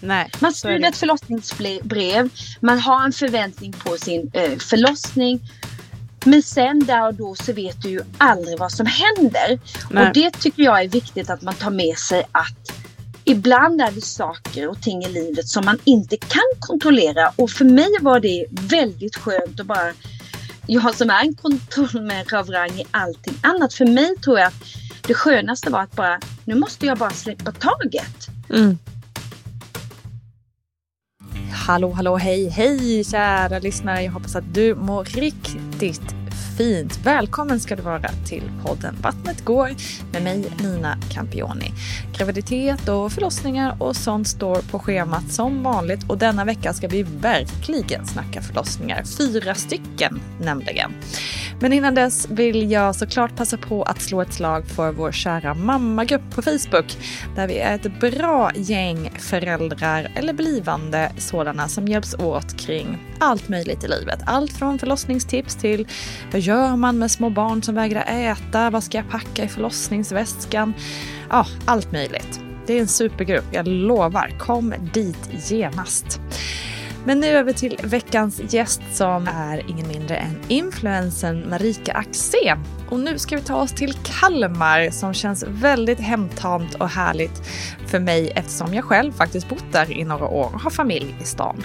[0.00, 2.28] Nej, Man skriver ett förlossningsbrev,
[2.60, 5.40] man har en förväntning på sin eh, förlossning.
[6.24, 9.60] Men sen där och då så vet du ju aldrig vad som händer.
[9.90, 10.06] Nej.
[10.08, 12.72] Och det tycker jag är viktigt att man tar med sig att
[13.24, 17.32] ibland är det saker och ting i livet som man inte kan kontrollera.
[17.36, 19.92] Och för mig var det väldigt skönt att bara
[20.66, 23.74] jag som är en kontrollmänniska av rang i allting annat.
[23.74, 24.64] För mig tror jag att
[25.06, 28.28] det skönaste var att bara, nu måste jag bara släppa taget.
[28.50, 28.78] Mm.
[31.66, 34.02] Hallå, hallå, hej, hej kära lyssnare.
[34.02, 36.15] Jag hoppas att du mår riktigt
[36.56, 36.98] fint.
[37.04, 39.70] Välkommen ska du vara till podden Vattnet går
[40.12, 41.72] med mig Nina Campioni.
[42.18, 47.02] Graviditet och förlossningar och sånt står på schemat som vanligt och denna vecka ska vi
[47.02, 49.02] verkligen snacka förlossningar.
[49.18, 50.92] Fyra stycken nämligen.
[51.60, 55.54] Men innan dess vill jag såklart passa på att slå ett slag för vår kära
[55.54, 56.98] mammagrupp på Facebook
[57.36, 63.48] där vi är ett bra gäng föräldrar eller blivande sådana som hjälps åt kring allt
[63.48, 64.20] möjligt i livet.
[64.26, 65.86] Allt från förlossningstips till
[66.32, 68.70] vad gör man med små barn som vägrar äta?
[68.70, 70.74] Vad ska jag packa i förlossningsväskan?
[71.30, 72.40] Ja, allt möjligt.
[72.66, 74.38] Det är en supergrupp, jag lovar.
[74.38, 76.20] Kom dit genast.
[77.06, 82.58] Men nu över till veckans gäst som är ingen mindre än influensen Marika Axén.
[82.90, 87.42] Och nu ska vi ta oss till Kalmar som känns väldigt hemtamt och härligt
[87.86, 91.24] för mig eftersom jag själv faktiskt bott där i några år och har familj i
[91.24, 91.62] stan.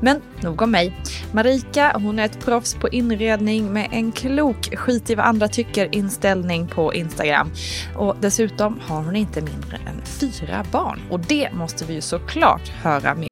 [0.00, 0.96] Men nog om mig.
[1.32, 5.94] Marika hon är ett proffs på inredning med en klok skit i vad andra tycker
[5.94, 7.50] inställning på Instagram.
[7.96, 12.68] Och dessutom har hon inte mindre än fyra barn och det måste vi ju såklart
[12.68, 13.31] höra mer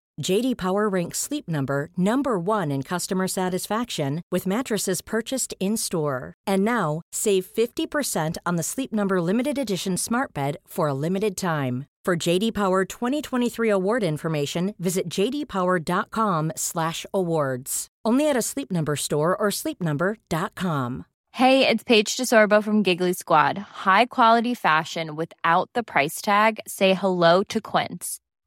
[0.19, 6.33] JD Power ranks Sleep Number number 1 in customer satisfaction with mattresses purchased in-store.
[6.47, 11.35] And now, save 50% on the Sleep Number limited edition Smart Bed for a limited
[11.35, 11.87] time.
[12.03, 17.87] For JD Power 2023 award information, visit jdpower.com/awards.
[18.03, 21.05] Only at a Sleep Number store or sleepnumber.com.
[21.33, 23.57] Hey, it's Paige DeSorbo from Giggly Squad.
[23.57, 26.59] High quality fashion without the price tag.
[26.67, 28.19] Say hello to Quince.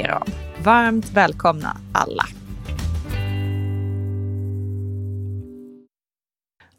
[0.00, 0.26] er om.
[0.64, 2.24] Varmt välkomna alla.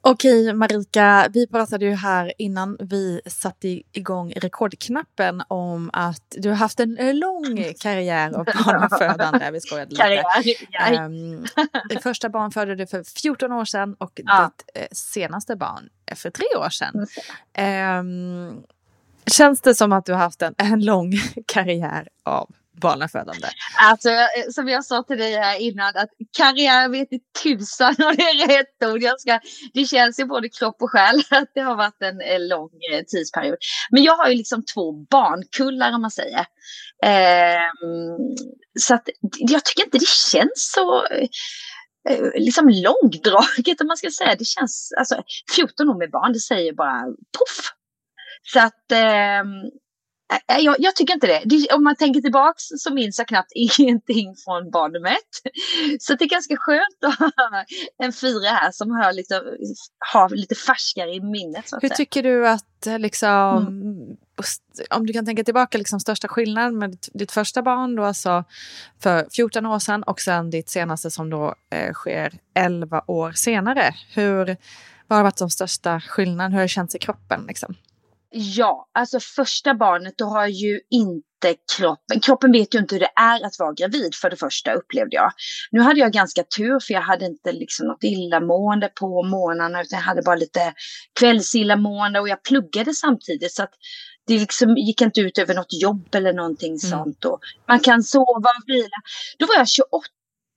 [0.05, 6.55] Okej Marika, vi pratade ju här innan vi satte igång rekordknappen om att du har
[6.55, 9.51] haft en lång karriär av barnafödande.
[9.51, 10.01] Vi skojade lite.
[10.03, 11.05] Karriär.
[11.05, 11.45] Um,
[11.89, 14.51] det första barn födde du för 14 år sedan och Ja.
[14.57, 17.07] ditt eh, senaste barn är för tre år sedan.
[17.53, 18.63] Ehm,
[19.25, 21.11] Känns det som att du har haft en, en lång
[21.47, 22.49] karriär av
[22.81, 23.47] barnafödande?
[23.79, 24.09] Alltså,
[24.51, 28.47] som jag sa till dig här innan, att karriär vet i tusan om det är
[28.47, 29.01] rätt ord.
[29.01, 29.39] Jag ska,
[29.73, 33.03] det känns i både kropp och själ att det har varit en, en lång eh,
[33.07, 33.57] tidsperiod.
[33.91, 36.45] Men jag har ju liksom två barnkullar om man säger.
[37.05, 37.69] Eh,
[38.79, 39.09] så att
[39.39, 41.05] jag tycker inte det känns så
[42.09, 44.35] eh, liksom långdraget om man ska säga.
[44.35, 45.23] Det känns, alltså
[45.55, 47.03] 14 år med barn, det säger bara
[47.37, 47.73] poff.
[48.53, 49.43] Så att eh,
[50.47, 51.41] jag, jag, tycker inte det.
[51.45, 51.73] det.
[51.73, 55.53] Om man tänker tillbaks så minns jag knappt ingenting från barn nummer ett.
[56.01, 57.65] Så det är ganska skönt att ha
[58.03, 59.41] en fyra här som har lite,
[60.13, 61.69] har lite färskare i minnet.
[61.81, 61.95] Hur säga.
[61.95, 62.65] tycker du att
[62.97, 64.17] liksom, mm.
[64.89, 68.43] om du kan tänka tillbaka, liksom största skillnaden med ditt, ditt, första barn då alltså
[68.99, 73.95] för 14 år sedan och sen ditt senaste som då eh, sker 11 år senare.
[74.13, 74.57] Hur,
[75.07, 76.49] vad har varit de största skillnaderna?
[76.49, 77.45] Hur har det känts i kroppen?
[77.47, 77.75] Liksom?
[78.35, 83.11] Ja, alltså första barnet då har ju inte kroppen, kroppen vet ju inte hur det
[83.15, 85.31] är att vara gravid för det första upplevde jag.
[85.71, 89.99] Nu hade jag ganska tur för jag hade inte liksom något illamående på morgnarna utan
[89.99, 90.73] jag hade bara lite
[91.19, 93.73] kvällsillamående och jag pluggade samtidigt så att
[94.27, 96.79] det liksom gick inte ut över något jobb eller någonting mm.
[96.79, 97.25] sånt.
[97.25, 98.97] Och man kan sova och vila.
[99.37, 100.07] Då var jag 28,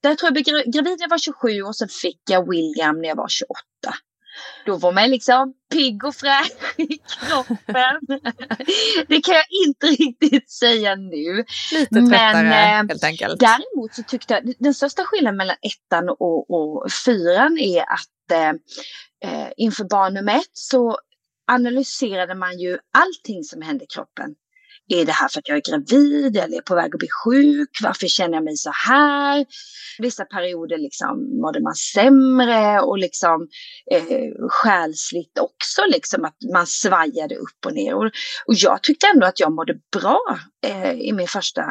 [0.01, 3.09] jag tror jag blev gravid när jag var 27 och sen fick jag William när
[3.09, 3.55] jag var 28.
[4.67, 8.21] Då var man liksom pigg och fräsch i kroppen.
[9.09, 11.45] det kan jag inte riktigt säga nu.
[11.73, 13.41] Lite tröttare Men, helt enkelt.
[13.41, 18.49] Däremot så tyckte jag den största skillnaden mellan ettan och, och fyran är att eh,
[19.31, 20.99] eh inför barn nummer ett så
[21.47, 24.35] analyserade man ju allting som hände i kroppen.
[24.89, 27.79] Är det här för att jag är gravid eller är på väg att bli sjuk?
[27.83, 29.47] Varför känner jag mig så här?
[29.99, 33.49] Vissa perioder liksom mådde man sämre och liksom
[33.93, 37.95] eh, själsligt också, liksom att man svajade upp och ner.
[37.95, 38.05] Och,
[38.47, 40.21] och jag tyckte ändå att jag mådde bra
[40.67, 41.63] eh, i min första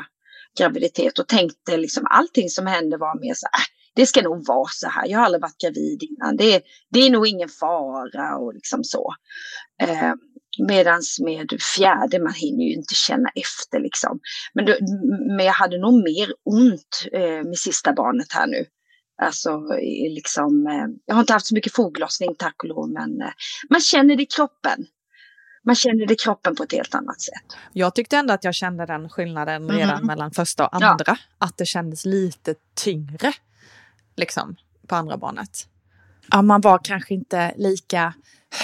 [0.60, 3.66] graviditet och tänkte liksom allting som hände var mer så här, äh,
[3.96, 5.08] det ska nog vara så här.
[5.08, 6.38] Jag har aldrig varit gravid innan.
[6.38, 9.14] Det, det är nog ingen fara och liksom så.
[9.82, 10.14] Eh,
[10.60, 14.20] Medans med fjärde, man hinner ju inte känna efter liksom.
[14.54, 14.76] Men, då,
[15.38, 18.66] men jag hade nog mer ont eh, med sista barnet här nu.
[19.22, 19.62] Alltså
[20.16, 23.34] liksom, eh, jag har inte haft så mycket foglossning tack och lov, men eh,
[23.70, 24.86] man känner det i kroppen.
[25.66, 27.58] Man känner det i kroppen på ett helt annat sätt.
[27.74, 30.08] Jag tyckte ändå att jag kände den skillnaden redan mm.
[30.08, 31.04] mellan första och andra.
[31.06, 31.18] Ja.
[31.38, 33.34] Att det kändes lite tyngre,
[34.16, 34.56] liksom,
[34.88, 35.68] på andra barnet.
[36.32, 38.14] Ja, man var kanske inte lika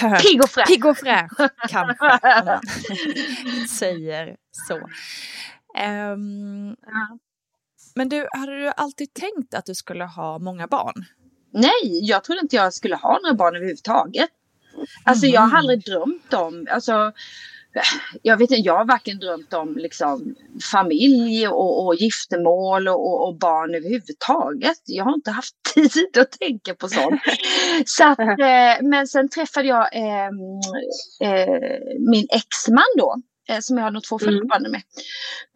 [0.20, 0.66] Pigg och fräsch.
[0.66, 2.20] Pigg och fräsch, kanske.
[3.78, 4.36] Säger
[4.68, 4.74] så.
[4.74, 7.18] Um, ja.
[7.94, 11.04] Men du, hade du alltid tänkt att du skulle ha många barn?
[11.52, 14.30] Nej, jag trodde inte jag skulle ha några barn överhuvudtaget.
[15.04, 15.34] Alltså mm.
[15.34, 15.56] jag har mm.
[15.56, 17.12] aldrig drömt om, alltså
[18.22, 20.34] jag vet inte, jag har varken drömt om liksom,
[20.72, 24.82] familj och, och giftermål och, och, barn överhuvudtaget.
[24.84, 27.20] Jag har inte haft tid att tänka på sånt.
[27.84, 30.30] Så att, eh, men sen träffade jag eh,
[31.30, 31.78] eh,
[32.10, 33.16] min exman då,
[33.48, 34.48] eh, som jag har något två mm.
[34.48, 34.82] barn med.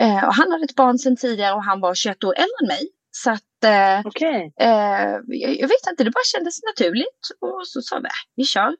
[0.01, 2.67] Eh, och han hade ett barn sedan tidigare och han var 21 år äldre än
[2.69, 2.89] mig.
[3.11, 4.51] Så att, eh, okay.
[4.57, 7.23] jag, jag, vet inte, det bara kändes naturligt.
[7.41, 8.77] Och så sa vi, vi kör.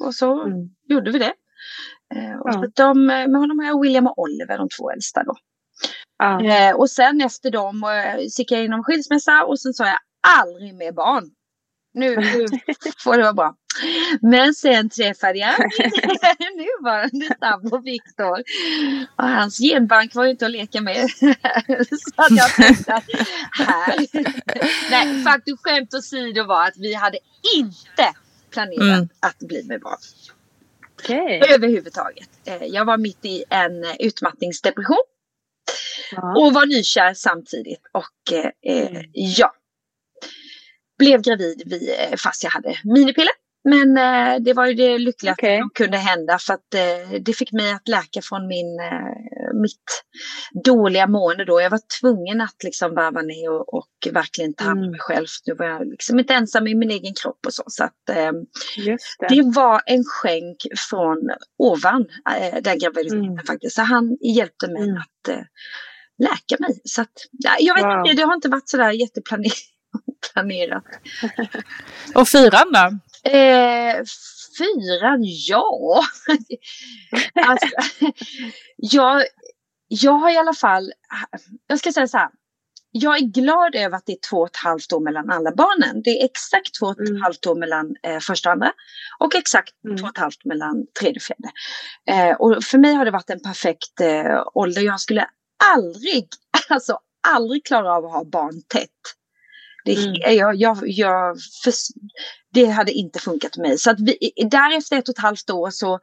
[0.00, 0.68] Och så mm.
[0.88, 1.32] gjorde vi det.
[2.14, 2.66] Eh, och ja.
[2.74, 5.34] de, med honom har jag William och Oliver, de två äldsta då.
[6.18, 6.44] Ja.
[6.44, 9.98] Eh, och sen efter dem eh, gick jag inom skilsmässa och sen sa jag
[10.40, 11.30] aldrig mer barn.
[11.94, 12.46] Nu, nu
[13.04, 13.54] får det vara bra.
[14.22, 15.54] Men sen träffade jag
[16.56, 18.42] nuvarande sambo Viktor.
[19.16, 21.10] Och hans genbank var ju inte att leka med.
[21.10, 23.04] Så att jag tänkte att
[23.52, 24.06] här.
[24.90, 27.18] Nej, faktiskt skämt åsido var att vi hade
[27.56, 28.12] inte
[28.50, 29.08] planerat mm.
[29.20, 29.98] att bli med barn.
[31.04, 31.54] Okay.
[31.54, 32.28] Överhuvudtaget.
[32.44, 35.04] Eh, jag var mitt i en utmattningsdepression.
[36.12, 36.34] Ja.
[36.36, 37.82] Och var nykär samtidigt.
[37.92, 39.02] Och eh, eh mm.
[39.12, 39.54] ja.
[40.98, 43.32] Blev gravid fast jag hade minipiller.
[43.64, 45.58] Men eh, det var ju det lyckliga okay.
[45.58, 50.04] som kunde hända för att eh, det fick mig att läka från min, eh, mitt
[50.64, 51.60] dåliga mående då.
[51.60, 54.90] Jag var tvungen att liksom varva ner och, och verkligen ta hand om mm.
[54.90, 55.26] mig själv.
[55.46, 57.62] Nu var jag liksom inte ensam i min egen kropp och så.
[57.66, 58.32] så att, eh,
[58.76, 58.98] det.
[59.28, 59.42] det.
[59.54, 60.56] var en skänk
[60.90, 61.18] från
[61.58, 63.46] ovan eh, den graviditeten mm.
[63.46, 63.76] faktiskt.
[63.76, 64.96] Så han hjälpte mig mm.
[64.96, 65.44] att eh,
[66.18, 66.80] läka mig.
[66.84, 67.12] Så att,
[67.58, 67.98] jag vet wow.
[67.98, 70.84] inte, det har inte varit sådär jätteplanerat.
[72.14, 72.98] och fyran då?
[73.24, 73.96] Eh,
[74.58, 76.02] fyran, ja.
[77.46, 77.66] alltså,
[78.76, 79.22] jag,
[79.88, 80.92] jag har i alla fall,
[81.66, 82.28] jag ska säga så här.
[82.90, 86.02] jag är glad över att det är två och ett halvt år mellan alla barnen.
[86.02, 87.22] Det är exakt två och ett Mm.
[87.22, 88.72] halvt år mellan eh, första och andra
[89.18, 89.96] och exakt Mm.
[89.96, 91.50] två och ett halvt mellan tredje och fjärde.
[92.30, 94.82] Eh, och för mig har det varit en perfekt eh, ålder.
[94.82, 95.26] Jag skulle
[95.74, 96.28] aldrig,
[96.68, 96.98] alltså
[97.28, 98.90] aldrig klara av att ha barn tätt.
[99.84, 100.14] Det, Mm.
[100.36, 101.72] jag, jag, jag, för,
[102.64, 103.78] det hade inte funkat för mig.
[103.78, 106.00] Så att vi, därefter ett och ett halvt år så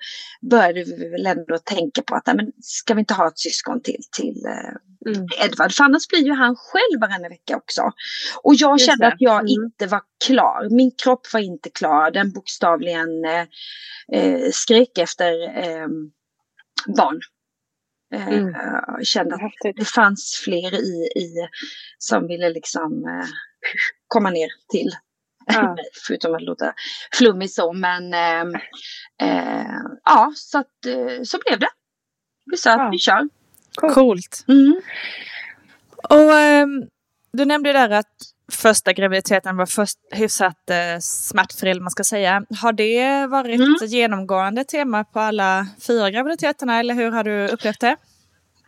[0.49, 4.01] började vi väl ändå tänka på att men ska vi inte ha ett syskon till,
[4.17, 4.75] till eh,
[5.07, 5.27] Mm.
[5.45, 5.71] Edvard.
[5.73, 7.81] För annars blir ju han själv varannan vecka också.
[8.43, 9.07] Och jag Just kände det.
[9.13, 9.47] att jag Mm.
[9.47, 10.67] inte var klar.
[10.75, 12.11] Min kropp var inte klar.
[12.11, 13.45] Den bokstavligen eh,
[14.19, 15.87] eh, skrek efter eh,
[16.97, 17.19] barn.
[18.15, 18.53] Eh, Mm.
[18.97, 19.77] Jag kände att Häftigt.
[19.77, 21.47] det fanns fler i, i
[21.97, 23.27] som ville liksom eh,
[24.07, 24.91] komma ner till
[25.45, 25.75] Ja.
[26.07, 26.73] Förutom att låta
[27.13, 27.73] flummig så.
[27.73, 28.59] Men eh,
[29.21, 29.65] eh,
[30.05, 31.69] ja, så, att, eh, så blev det.
[32.51, 32.85] Vi sa Ja.
[32.87, 33.29] att vi kör.
[33.93, 34.45] Coolt.
[34.47, 34.81] Mm.
[36.09, 36.83] Och ehm,
[37.33, 38.07] du nämnde där att
[38.51, 42.43] första graviditeten var först hyfsat eh, smärtfri, man ska säga.
[42.61, 43.75] Har det varit Mm.
[43.83, 47.95] ett genomgående tema på alla fyra graviditeterna, eller hur har du upplevt det?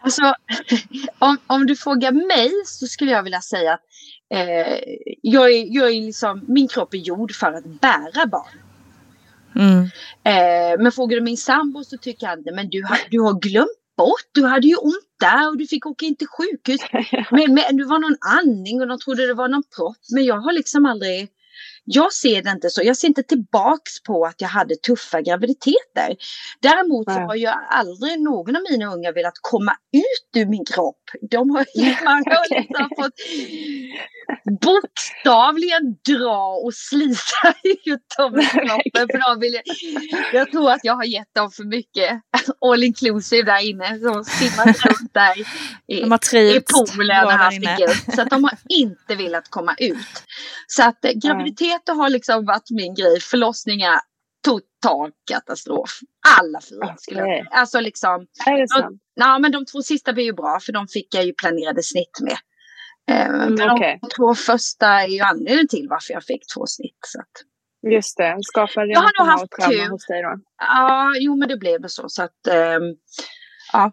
[0.02, 0.34] Alltså,
[1.20, 3.82] om, om du frågar mig så skulle jag vilja säga att
[4.34, 4.80] eh,
[5.22, 8.62] jag är, jag är liksom, min kropp är gjord för att bära barn.
[9.56, 9.84] Mm.
[10.24, 13.68] Eh, men frågar du min sambo så tycker han men du har, du har glömt
[13.98, 16.82] bort, du hade ju ont där och du fick åka in till sjukhus.
[17.32, 19.98] Men, men det var någon andning och de trodde det var någon propp.
[20.14, 21.30] Men jag har liksom aldrig,
[21.90, 22.82] jag ser det inte så.
[22.84, 26.16] Jag ser inte tillbaks på att jag hade tuffa graviditeter.
[26.62, 31.02] Däremot så har jag aldrig någon av mina unga velat komma ut ur min kropp.
[31.32, 31.66] De har,
[32.06, 33.14] har liksom fått
[34.62, 37.54] bokstavligen dra och slita
[37.86, 39.08] ut dem ur kroppen.
[39.12, 39.62] För de vill,
[40.34, 42.22] jag tror att jag har gett dem för mycket
[42.62, 44.00] all inclusive där inne.
[44.00, 45.34] Som simmat runt där
[45.88, 48.16] i, De har i poolen gött.
[48.16, 50.24] Så att de har inte velat komma ut.
[50.68, 51.12] Så att eh,
[51.78, 53.20] graviditeter har liksom varit min grej.
[53.20, 54.00] Förlossningar,
[54.46, 56.00] total katastrof.
[56.40, 57.48] Alla fyra skulle jag säga.
[57.52, 59.02] Alltså liksom, Är det sant?
[59.16, 62.20] ja men de två sista blir ju bra för de fick jag ju planerade snitt
[62.22, 62.38] med.
[63.12, 64.00] Eh, men Mm, okej.
[64.02, 66.98] De två första är ju anledningen till varför jag fick två snitt.
[67.08, 68.38] Så att, Just det.
[68.42, 69.90] Skapar Jag har nog haft tur.
[69.90, 70.40] hos dig då?
[70.58, 72.10] Ja, jo men det blev så.
[72.10, 72.84] Så att, ehm,
[73.74, 73.92] ja.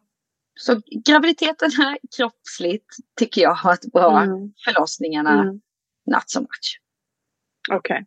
[0.60, 2.86] Så graviditeten här kroppsligt
[3.18, 4.20] tycker jag har varit bra.
[4.22, 4.52] Mm.
[4.64, 5.54] Förlossningarna, Mm.
[6.12, 6.80] not so much.
[7.72, 8.04] Okej.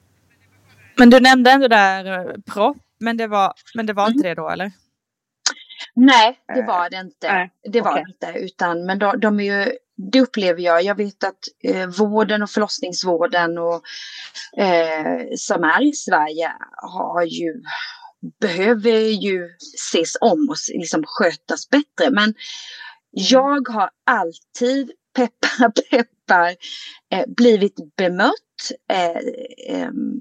[0.98, 4.16] Men du nämnde ändå där eh, propp, men det var, men det var Mm.
[4.18, 4.72] inte det då, eller?
[5.96, 7.32] Nej, det Eh, var det inte.
[7.34, 8.40] nej, det var det inte.
[8.40, 9.72] Utan, men de, de är ju,
[10.12, 10.84] det upplever jag.
[10.84, 13.82] Jag vet att eh, vården och förlossningsvården och,
[14.64, 17.54] eh, som är i Sverige har ju,
[18.42, 19.50] behöver ju
[19.80, 22.12] ses om och liksom skötas bättre.
[22.12, 22.34] Men
[23.12, 26.56] jag har alltid, peppar peppar,
[27.12, 28.34] eh, blivit bemött
[28.92, 30.20] eh, em,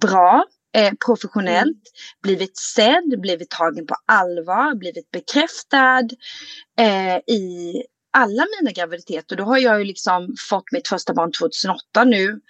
[0.00, 1.82] bra, eh, professionellt,
[2.22, 6.08] blivit sedd, blivit tagen på allvar, blivit bekräftad
[6.80, 7.74] eh, i
[8.10, 9.36] alla mina graviditeter.
[9.36, 12.40] Då har jag ju liksom fått mitt första barn 2008 nu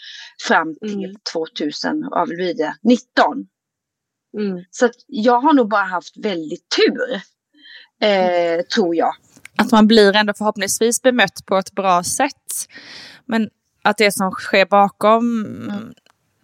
[0.42, 1.16] fram till Mm.
[1.32, 3.46] 2000, vad blir det, 19.
[4.38, 4.64] Mm.
[4.70, 7.14] Så jag har nog bara haft väldigt tur,
[8.08, 9.14] eh, tror jag.
[9.56, 12.68] Att man blir ändå förhoppningsvis bemött på ett bra sätt.
[13.26, 13.50] Men
[13.88, 15.94] att det som sker bakom Mm.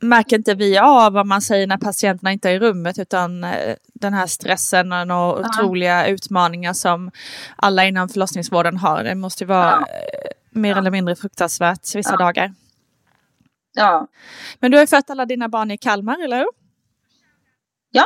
[0.01, 3.75] märker inte vi av vad man säger när patienterna inte är i rummet utan eh,
[3.95, 5.39] den här stressen och Ja.
[5.39, 7.11] otroliga utmaningar som
[7.57, 9.05] alla inom förlossningsvården har.
[9.05, 9.77] Det måste vara Ja.
[9.81, 10.79] eh, mer Ja.
[10.79, 12.55] eller mindre fruktansvärt vissa dagar.
[13.77, 14.07] Ja,
[14.61, 16.49] Men du har ju fött alla dina barn i Kalmar, eller hur?
[17.91, 18.05] Ja.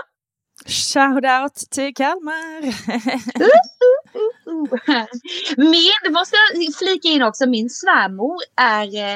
[0.66, 2.62] Shoutout till Kalmar!
[6.04, 9.14] Det måste jag flika in också, min svärmor är, eh,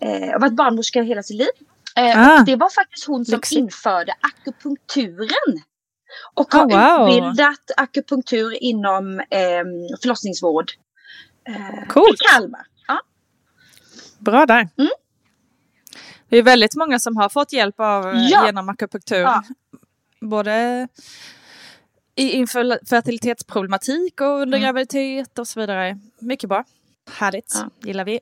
[0.00, 1.48] eh, har varit barnmorska hela sitt liv.
[1.96, 2.42] Eh, Ah.
[2.46, 3.58] det var faktiskt hon som Lyxigt.
[3.58, 5.62] införde akupunkturen.
[6.34, 7.08] Och har Oh, wow.
[7.08, 9.64] utbildat akupunktur inom eh,
[10.02, 10.70] förlossningsvård.
[11.48, 12.20] Eh, Coolt.
[12.22, 12.66] I Kalmar.
[12.88, 13.00] Ja.
[14.18, 14.68] Bra där.
[14.78, 14.90] Mm.
[16.28, 18.46] Det är väldigt många som har fått hjälp av eh, Ja.
[18.46, 19.16] genom akupunktur.
[19.16, 19.42] Ja.
[20.20, 20.88] Både
[22.16, 24.60] inför fertilitetsproblematik och under Mm.
[24.62, 25.98] graviditet och så vidare.
[26.18, 26.64] Mycket bra.
[27.10, 27.52] Härligt.
[27.54, 27.70] Ja.
[27.88, 28.20] Gillar vi.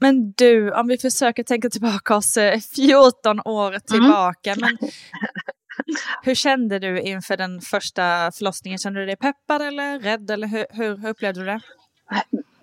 [0.00, 4.54] Men du, om vi försöker tänka tillbaka oss eh, 14 år tillbaka.
[4.60, 4.78] Men
[6.22, 8.78] hur kände du inför den första förlossningen?
[8.78, 10.30] Kände du dig peppad eller rädd?
[10.30, 11.60] Eller hur, hur, hur upplevde du det?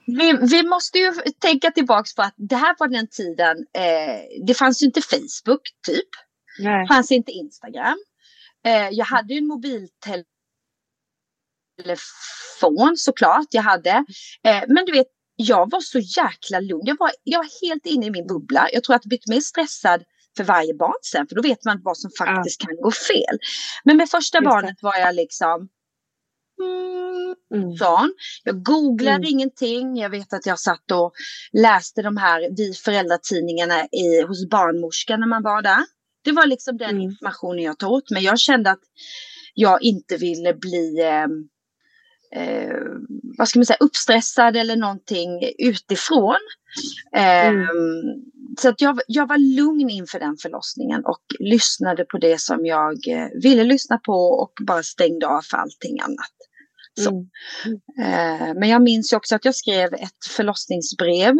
[0.05, 4.53] Vi, vi måste ju tänka tillbaks på att det här var den tiden, eh, det
[4.53, 6.09] fanns ju inte Facebook typ.
[6.59, 6.87] Nej.
[6.87, 7.97] Fanns inte Instagram.
[8.65, 10.23] Eh, jag hade ju en mobiltelefon
[11.83, 13.89] telefon såklart, jag hade.
[14.43, 16.83] Eh, men du vet, jag var så jäkla lugn.
[16.85, 18.67] Jag var, jag var helt inne i min bubbla.
[18.73, 20.03] Jag tror att jag blivit mer stressad
[20.37, 23.39] för varje barn sen, för då vet man vad som faktiskt kan gå fel.
[23.83, 25.69] Men med första Just barnet var jag liksom
[26.61, 27.75] mm, Mm.
[28.43, 29.29] Jag googlade Mm.
[29.29, 29.97] ingenting.
[29.97, 31.13] Jag vet att jag satt och
[31.53, 35.85] läste de här Vi föräldratidningarna i, hos barnmorskan när man var där.
[36.27, 37.01] Det var liksom den Mm.
[37.01, 38.23] informationen jag tog åt mig.
[38.23, 38.79] Jag kände att
[39.53, 41.27] jag inte ville bli eh,
[42.41, 42.73] eh,
[43.37, 46.37] vad ska man säga, uppstressad eller någonting utifrån.
[47.15, 47.67] Eh, Mm.
[48.59, 53.07] Så att jag, jag var lugn inför den förlossningen och lyssnade på det som jag
[53.07, 56.35] eh, ville lyssna på och bara stängde av för allting annat.
[56.99, 57.09] Så.
[57.09, 57.29] Mm.
[58.49, 61.35] Eh, Men jag minns ju också att jag skrev ett förlossningsbrev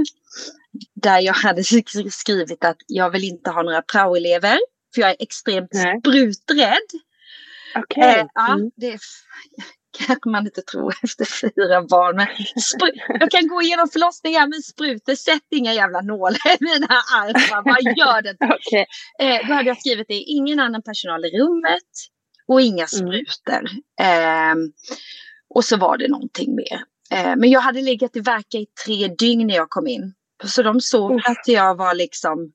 [0.96, 1.64] där jag hade
[2.12, 4.58] skrivit att jag vill inte ha några praoelever
[4.96, 6.00] för jag är extremt Nej.
[6.00, 6.88] spruträdd.
[7.76, 8.04] Okej.
[8.20, 8.72] Eh, ja, Mm.
[8.76, 9.00] det är,
[10.08, 12.16] kanske man inte tror efter fyra barn.
[12.16, 12.28] Men
[13.20, 17.64] jag kan gå igenom förlossningar med sprutor, sätt inga jävla nålar i mina armar.
[17.64, 18.36] Vad gör det?
[18.56, 18.86] Okej.
[19.20, 21.92] Eh, då hade jag skrivit det, ingen annan personal i rummet
[22.48, 23.70] och inga sprutor.
[24.02, 24.58] Ehm,
[25.50, 26.84] och så var det någonting mer.
[27.12, 30.14] Eh, men jag hade legat i verka i tre dygn när jag kom in.
[30.46, 31.26] Så de såg Uff.
[31.28, 32.52] att jag var liksom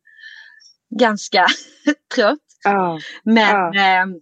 [0.98, 1.46] ganska
[2.14, 2.38] trött.
[2.64, 3.00] Ja.
[3.24, 4.16] Men eh,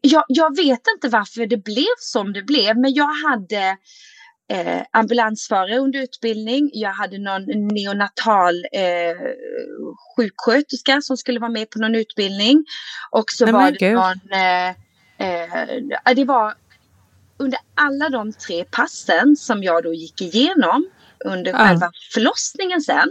[0.00, 2.78] jag, jag vet inte varför det blev som det blev.
[2.78, 3.76] Men jag hade
[4.50, 6.70] eh, ambulansförare under utbildning.
[6.72, 9.16] Jag hade någon neonatal eh,
[10.16, 12.64] sjuksköterska som skulle vara med på någon utbildning.
[13.10, 13.94] Och så Nej, var men det gud.
[13.94, 14.32] någon...
[14.32, 14.68] Eh,
[15.18, 16.54] eh, det var
[17.36, 20.88] under alla de tre passen som jag då gick igenom
[21.24, 21.58] under Ja.
[21.58, 23.10] själva förlossningen sen.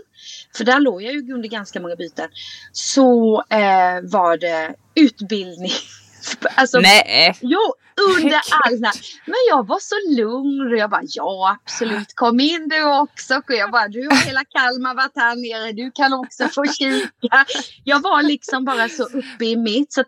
[0.57, 2.29] För där låg jag ju under ganska många byten.
[2.71, 5.71] Så eh, var det utbildning.
[6.55, 7.37] Alltså, Nej.
[7.41, 7.59] Jo,
[8.15, 8.91] under alla.
[9.25, 13.35] Men jag var så lugn och jag bara ja absolut kom in du också.
[13.35, 17.45] Och jag bara du har hela Kalmar varit här nere, du kan också få kika.
[17.83, 19.93] Jag var liksom bara så uppe i mitt.
[19.93, 20.07] Så att,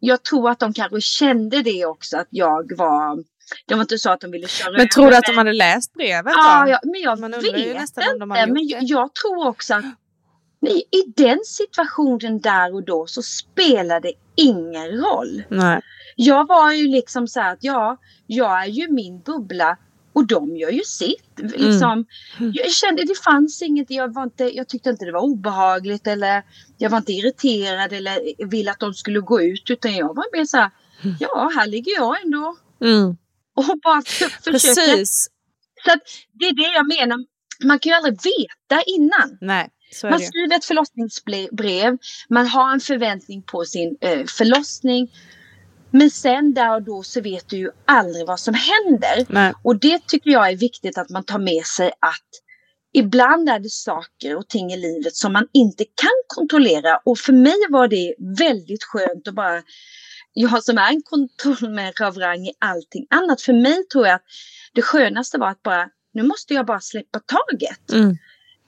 [0.00, 3.24] jag tror att de kanske kände det också att jag var,
[3.66, 5.92] det var inte så att de ville köra Men tror du att de hade läst
[5.92, 8.52] brevet Ja, ja, men jag Man undrar ju vet nästan om de inte.
[8.52, 9.84] Men jag, jag tror också att
[10.60, 15.42] nej, i den situationen där och då så spelar det ingen roll.
[15.48, 15.80] Nej.
[16.16, 19.76] Jag var ju liksom så här att ja, jag är ju min bubbla
[20.12, 21.30] och de gör ju sitt.
[21.36, 22.06] Liksom,
[22.38, 26.42] Jag kände det fanns inget, jag, var inte, jag tyckte inte det var obehagligt eller
[26.78, 30.44] jag var inte irriterad eller ville att de skulle gå ut utan jag var mer
[30.44, 30.70] så här,
[31.20, 33.16] ja här ligger jag ändå Mm.
[33.56, 34.52] Och bara f- försöker.
[34.52, 35.28] Precis.
[35.84, 36.00] Så att
[36.32, 37.18] det är det jag menar,
[37.64, 39.38] man kan ju aldrig veta innan.
[39.40, 39.68] Nej,
[40.10, 45.08] Man skriver ett förlossningsbrev, man har en förväntning på sin eh, förlossning.
[45.90, 49.26] Men sen där och då så vet du ju aldrig vad som händer.
[49.28, 49.52] Nej.
[49.64, 52.28] Och det tycker jag är viktigt att man tar med sig att
[52.92, 57.00] ibland är det saker och ting i livet som man inte kan kontrollera.
[57.04, 59.62] Och för mig var det väldigt skönt att bara,
[60.38, 63.40] jag som är en kontrollmänniska av rang i allting annat.
[63.42, 64.24] För mig tror jag att
[64.72, 67.92] det skönaste var att bara, nu måste jag bara släppa taget.
[67.92, 68.10] Mm.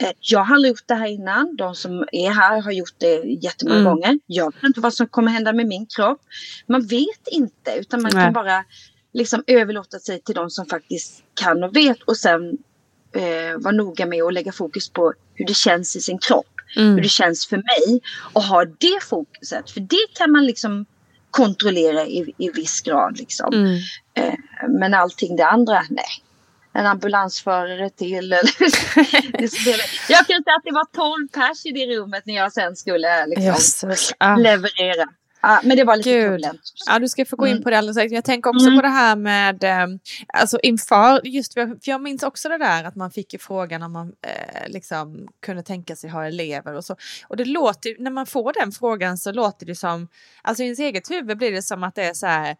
[0.02, 1.56] Eh, Jag har aldrig gjort det här innan.
[1.56, 3.84] De som är här har gjort det jättemånga Mm.
[3.94, 4.18] gånger.
[4.26, 6.20] Jag vet inte vad som kommer hända med min kropp.
[6.66, 8.24] Man vet inte utan man Nej.
[8.24, 8.64] kan bara
[9.12, 12.58] liksom överlåta sig till de som faktiskt kan och vet och sen
[13.12, 16.46] eh, vara noga med att lägga fokus på hur det känns i sin kropp.
[16.74, 16.96] Hur Mm.
[17.02, 18.00] det känns för mig
[18.32, 19.70] och ha det fokuset.
[19.70, 20.86] För det kan man liksom
[21.30, 23.18] kontrollera i, i viss grad.
[23.18, 23.54] Liksom.
[23.54, 23.74] Mm.
[24.14, 24.34] Eh,
[24.68, 26.04] men allting det andra, nej.
[26.72, 28.14] En ambulansförare till.
[28.14, 28.40] Eller
[30.12, 33.26] jag kan säga att det var 12 pers i det rummet när jag sen skulle
[33.26, 33.94] liksom.
[34.18, 34.36] Ah.
[34.36, 35.08] leverera.
[35.40, 36.22] Ja, men det var lite Gud.
[36.22, 36.60] turbulent.
[36.86, 37.62] Ja, du ska få gå in Mm.
[37.64, 38.12] på det alldeles strax.
[38.12, 38.78] Jag tänker också Mm.
[38.78, 39.86] på det här med, eh,
[40.28, 43.92] alltså inför, just för jag minns också det där att man fick ju frågan om
[43.92, 46.96] man eh, liksom kunde tänka sig ha elever och så.
[47.28, 50.08] Och det låter, när man får den frågan så låter det som,
[50.42, 52.56] alltså i ens eget huvud blir det som att det är så här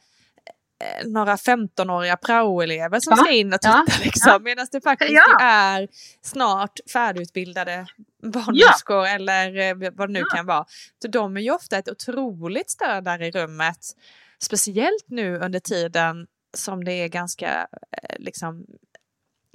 [1.06, 4.30] några 15-åriga praoelever som Ja, ska in och titta ja, liksom.
[4.32, 4.38] ja.
[4.38, 5.38] Medan det faktiskt Ja.
[5.40, 5.88] är
[6.22, 7.86] snart färdigutbildade
[8.22, 10.36] barnmorskor eller eh, vad det nu Ja.
[10.36, 10.64] kan vara.
[11.02, 13.78] Så de är ju ofta ett otroligt stöd där i rummet.
[14.42, 17.66] Speciellt nu under tiden som det är ganska
[18.02, 18.66] eh, liksom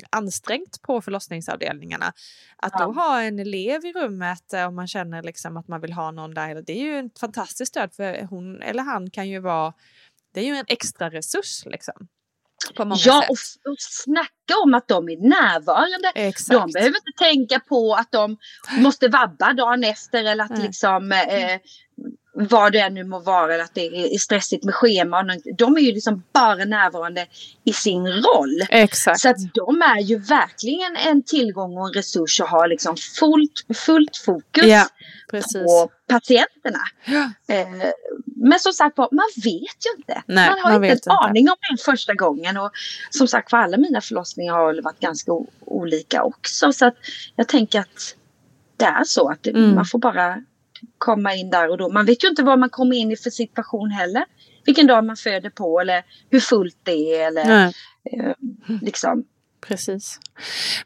[0.09, 2.13] ansträngt på förlossningsavdelningarna.
[2.57, 3.01] Att då Ja.
[3.01, 6.33] ha en elev i rummet eh, om man känner liksom att man vill ha någon
[6.33, 9.73] där, det är ju ett fantastiskt stöd för hon eller han kan ju vara,
[10.34, 12.08] det är ju en extra resurs liksom.
[12.76, 13.30] På många Ja, sätt.
[13.30, 16.12] och, och snacka om att de är närvarande.
[16.15, 16.60] Exakt.
[16.60, 18.38] De behöver inte tänka på att de
[18.78, 20.62] måste vabba dagen efter eller att Nej.
[20.62, 21.60] liksom eh,
[22.36, 25.32] vad det än nu må vara, eller att det är stressigt med scheman.
[25.58, 27.28] De är ju liksom bara närvarande
[27.63, 28.62] i sin roll.
[28.69, 29.19] Exakt.
[29.19, 33.65] Så att de är ju verkligen en tillgång och en resurs och har liksom fullt,
[33.76, 34.88] fullt fokus Ja,
[35.32, 36.80] på patienterna.
[37.06, 37.32] Ja.
[37.56, 37.89] Eh,
[38.26, 39.10] men som sagt man
[39.43, 40.24] vet ju inte.
[40.26, 41.12] Nej, man har man inte en inte.
[41.12, 42.58] aning om det första gången.
[42.58, 42.72] Och
[43.10, 45.32] som sagt för alla mina förlossningar har varit ganska
[45.65, 46.74] olika också.
[46.74, 46.96] Så att
[47.36, 48.15] jag tänker att
[48.78, 49.76] det är så att Mm.
[49.76, 50.43] man får bara
[50.98, 51.89] komma in där och då.
[51.91, 54.26] Man vet ju inte vad man kommer in i för situation heller.
[54.65, 57.28] Vilken dag man föder på eller hur fullt det är.
[57.28, 57.74] Eller, Nej.
[58.12, 58.34] eh,
[58.82, 59.26] liksom.
[59.67, 60.19] Precis.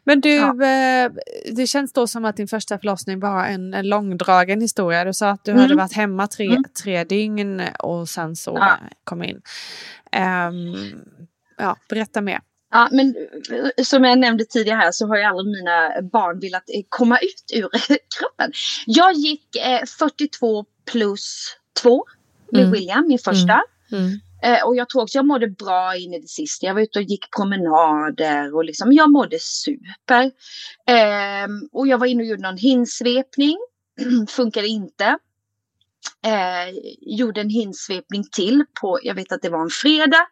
[0.04, 0.48] Men du, Ja.
[0.64, 1.10] eh,
[1.52, 5.04] det känns då som att din första förlossning var en, en långdragen historia.
[5.04, 5.62] Du sa att du Mm.
[5.62, 6.64] hade varit hemma tre, Mm.
[6.82, 8.76] tre dygn och sen så Ja.
[9.04, 9.40] kom in.
[10.12, 10.74] Ehm,
[11.58, 12.40] ja, berätta mer.
[12.70, 13.16] Ja, men
[13.52, 17.18] eh, som jag nämnde tidigare här så har ju aldrig mina barn velat eh, komma
[17.18, 17.68] ut ur
[18.18, 18.52] kroppen.
[18.86, 22.04] Jag gick eh, 42 plus 2
[22.52, 22.72] med Mm.
[22.72, 23.60] William, min första.
[23.92, 24.20] Mm.
[24.42, 26.66] Eh, och jag tror också jag mådde bra in i det sista.
[26.66, 30.30] Jag var ute och gick promenader och liksom, jag mådde super.
[30.86, 33.56] Ehm, och jag var inne och gjorde någon hinsvepning.
[34.28, 35.18] Funkade inte.
[36.26, 40.26] Eh, gjorde en hinsvepning till på, jag vet att det var en fredag.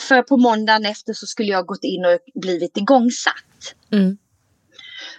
[0.00, 3.74] För på måndagen efter så skulle jag gått in och blivit igångsatt.
[3.92, 4.18] Mm.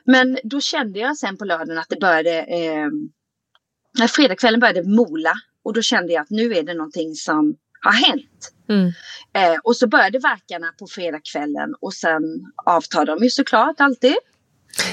[0.03, 5.33] Men då kände jag sen på lördagen att det började, eh, fredagskvällen började mola.
[5.63, 8.53] Och då kände jag att nu är det någonting som har hänt.
[8.69, 8.87] Mm.
[9.33, 12.23] Eh, och så började verkarna på fredagskvällen och sen
[12.65, 14.15] avtar de ju såklart alltid.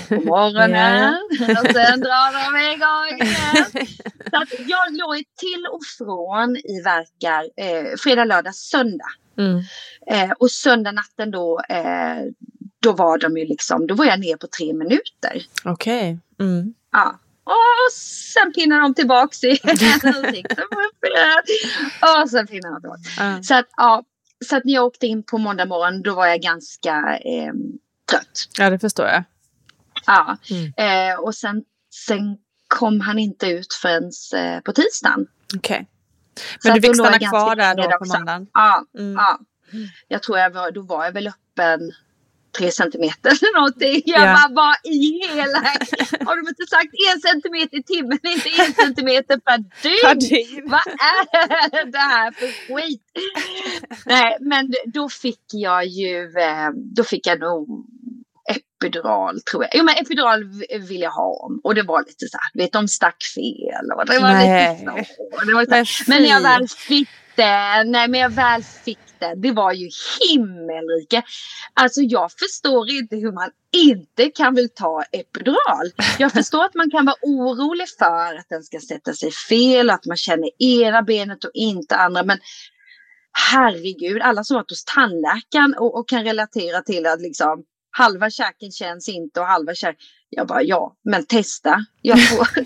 [0.08, 3.86] På morgonen och sen drar de igång igen.
[4.30, 9.10] Så att jag låg till och från i verkar eh, fredag, lördag, söndag.
[9.38, 9.62] Mm.
[10.06, 12.16] Eh, och söndag natten då, eh,
[12.82, 15.42] då var de ju liksom, då var jag ner på tre minuter.
[15.64, 16.18] Okej.
[16.40, 16.74] Mm.
[16.92, 17.18] Ja.
[17.44, 19.58] Och sen pinnar de tillbaks igen.
[22.22, 23.18] och sen pinnar de tillbaks.
[23.18, 23.42] Ja.
[23.42, 24.04] Så att, ja,
[24.44, 27.52] så att när jag åkte in på måndag morgon då var jag ganska eh,
[28.10, 28.48] trött.
[28.58, 29.24] ja, det förstår jag.
[30.06, 30.36] Ja.
[30.50, 30.72] Mm.
[31.12, 31.62] Eh, och sen,
[32.06, 32.36] sen
[32.68, 35.26] kom han inte ut förrän eh, på tisdagen.
[35.56, 35.88] Okej.
[36.58, 38.46] Så Men du att då fick stanna kvar där då på måndagen?
[38.52, 39.14] Ja, Mm.
[39.14, 39.38] ja.
[40.08, 41.80] Jag tror jag var, då var jag väl öppen
[42.58, 44.02] tre centimeter eller någonting.
[44.06, 44.34] Jag Ja.
[44.34, 45.58] bara, vad i hela...
[46.26, 49.58] Har de inte sagt en centimeter i timmen, inte en centimeter per
[50.14, 50.70] dygn.
[50.70, 53.02] Vad är det här för skit?
[54.06, 57.86] Nej, men då fick jag ju, eh, då fick jag nog
[58.80, 59.70] epidural tror jag.
[59.74, 60.44] Jo men epidural
[60.88, 61.60] vill jag ha om.
[61.64, 63.90] Och det var lite så här, vet de stack fel.
[63.96, 64.72] Och det var Nej.
[64.72, 65.14] lite så.
[65.46, 69.34] Det var Men men när jag väl fick det, nej men jag väl fick det,
[69.36, 71.22] det var ju himmelrike.
[71.74, 75.90] Alltså jag förstår inte hur man inte kan väl ta epidural.
[76.18, 80.06] Jag förstår att man kan vara orolig för att den ska sätta sig fel, att
[80.06, 82.22] man känner ena benet och inte andra.
[82.22, 82.38] Men
[83.52, 87.64] herregud, alla som varit hos tandläkaren och, och kan relatera till att liksom
[87.96, 90.00] halva käken känns inte och halva käken.
[90.30, 91.85] Jag bara ja, men testa.
[92.02, 92.48] Jag får,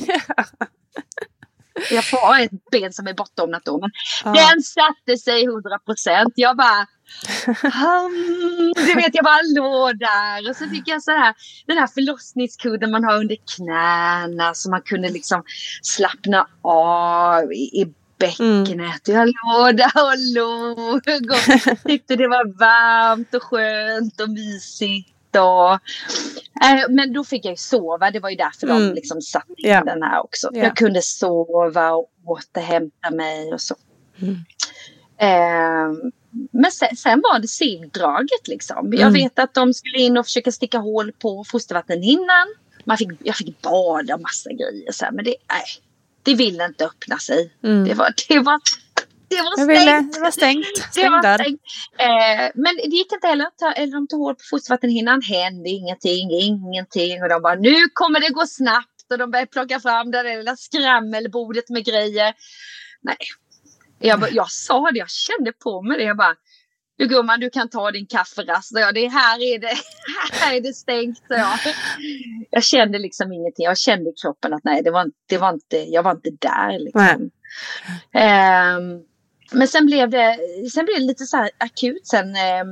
[1.90, 3.80] jag får ha ett ben som är bortomnat då.
[3.80, 3.90] Men
[4.24, 4.32] Ja.
[4.32, 6.32] den satte sig 100 procent.
[6.36, 6.86] Jag bara...
[7.62, 10.50] Hmm, du vet, jag bara låg där.
[10.50, 11.34] Och så fick jag så här,
[11.66, 14.54] den här förlossningskudden man har under knäna.
[14.54, 15.42] Så man kunde liksom
[15.82, 19.08] slappna av i, i bäckenet.
[19.08, 20.98] Jag låg där och låg
[21.30, 25.19] och tyckte det var varmt och skönt och mysigt.
[25.36, 25.72] Och,
[26.64, 28.10] eh, men då fick jag ju sova.
[28.10, 28.88] Det var ju därför Mm.
[28.88, 29.84] de liksom satte in Ja.
[29.84, 30.48] den här också.
[30.52, 30.62] Ja.
[30.62, 33.74] Jag kunde sova och återhämta mig och så.
[34.22, 34.34] Mm.
[35.18, 35.96] Eh,
[36.52, 38.92] men sen, sen var det segdraget liksom.
[38.92, 39.12] Jag Mm.
[39.12, 42.46] vet att de skulle in och försöka sticka hål på fostervattenhinnan.
[42.84, 45.64] Man fick, jag fick bada och massa grejer så här, men det, nej,
[46.22, 47.52] det ville inte öppna sig.
[47.64, 47.84] Mm.
[47.88, 48.60] Det var, det var,
[49.30, 49.70] det var stängt.
[49.80, 50.64] ville, det var stängt.
[50.76, 51.60] Det Stängd var stängt.
[51.98, 53.46] Eh, men det gick inte heller.
[53.58, 55.22] Ta, eller de tog hål på fostervattenhinnan.
[55.22, 57.22] Hände ingenting, ingenting.
[57.22, 58.86] Och de bara, nu kommer det gå snabbt.
[59.10, 62.34] Och de började plocka fram det där lilla skrammelbordet med grejer.
[63.02, 63.16] Nej.
[63.98, 66.04] Jag, bara- jag sa det, jag kände på mig det.
[66.04, 66.34] Jag bara,
[66.98, 68.70] du gumman, du kan ta din kafferast.
[68.74, 69.74] Jag, det här är det,
[70.32, 71.18] här är det stängt.
[71.18, 71.34] Så
[72.50, 72.64] jag.
[72.64, 73.64] kände liksom ingenting.
[73.64, 76.78] Jag kände i kroppen att nej, det var, det var inte, jag var inte där.
[76.78, 77.30] Liksom.
[78.14, 79.00] Ehm,
[79.52, 80.36] men sen blev det,
[80.72, 82.64] sen blev det lite så här akut sen eh,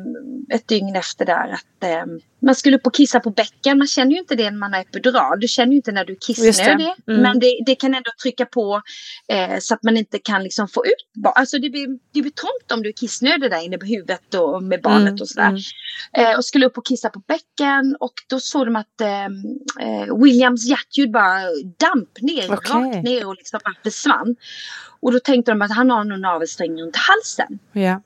[0.56, 2.04] ett dygn efter där att eh,
[2.40, 3.78] man skulle upp och kissa på bäcken.
[3.78, 5.40] Man känner ju inte det när man har epidural.
[5.40, 6.44] Du känner ju inte när du är Just det.
[6.44, 6.92] kissnödig.
[7.08, 7.22] Mm.
[7.22, 8.82] Men det, det kan ändå trycka på
[9.28, 11.32] eh, så att man inte kan liksom få ut barn.
[11.36, 14.62] Alltså det blir, det blir trångt om du är kissnödig där inne på huvudet och
[14.62, 15.46] med barnet Mm, och sådär.
[15.48, 15.60] mm.
[16.32, 20.16] Eh, och skulle upp och kissa på bäcken och då såg de att eh, eh,
[20.22, 21.38] Williams hjärtljud bara
[21.78, 22.72] damp ner, Okej.
[22.74, 24.36] rakt ner och liksom bara försvann.
[25.00, 27.58] Och då tänkte de att han har någon navelsträng runt halsen.
[27.72, 28.02] Ja.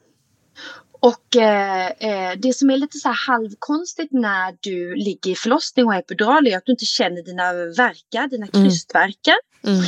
[1.03, 5.87] Och eh, eh, det som är lite så här halvkonstigt när du ligger i förlossning
[5.87, 8.65] och är epidural är att du inte känner dina verkar, dina Mm.
[8.65, 9.37] krystvärkar.
[9.65, 9.83] Mm.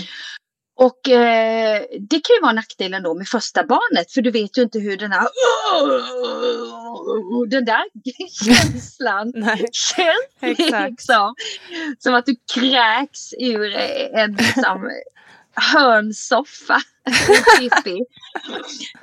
[0.76, 4.62] Och eh, det kan ju vara nackdelen då med första barnet för du vet ju
[4.62, 5.28] inte hur den här
[7.50, 7.84] den där
[8.44, 9.32] känslan
[9.72, 11.34] känns liksom.
[11.98, 13.74] Som att du kräks ur
[14.14, 14.90] en liksom,
[15.54, 16.80] hörnsoffa.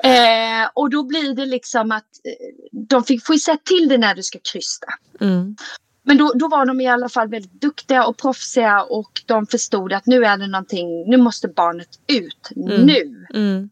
[0.04, 4.16] Eh, och då blir det liksom att eh, de fick, får säga till dig när
[4.16, 4.88] du ska krysta.
[5.20, 5.56] Mm.
[6.04, 9.94] Men då, då var de i alla fall väldigt duktiga och proffsiga och de förstod
[9.94, 12.82] att nu är det någonting, nu måste barnet ut, Mm.
[12.82, 13.26] nu.
[13.34, 13.70] Mm.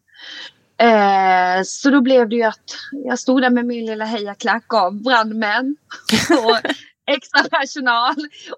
[0.80, 5.02] Eh, så då blev det ju att jag stod där med min lilla hejaklack av
[5.02, 5.76] brandmän
[6.44, 6.70] och
[7.06, 8.14] extra personal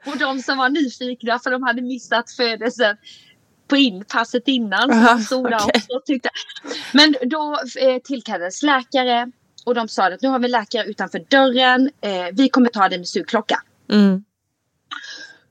[0.06, 2.96] och de som var nyfikna för de hade missat födelsen
[3.72, 4.88] på inpasset innan.
[4.88, 5.72] Så Aha, de stod där okej.
[5.76, 6.28] också tyckte.
[6.92, 9.30] Men då eh, tillkallades läkare
[9.64, 11.90] och de sa att nu har vi läkare utanför dörren.
[12.00, 13.62] Eh, vi kommer ta det med sugklocka.
[13.90, 14.24] Mm.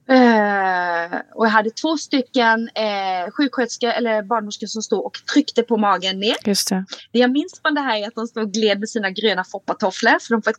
[0.10, 5.78] Eh, och jag hade två stycken eh, sjuksköterskor eller barnmorskor som stod och tryckte på
[5.78, 6.36] magen ner.
[6.46, 6.86] Just det.
[7.12, 9.44] Det jag minns från det här är att de stod och gled med sina gröna
[9.44, 10.20] foppatofflor.
[10.20, 10.54] För de, får,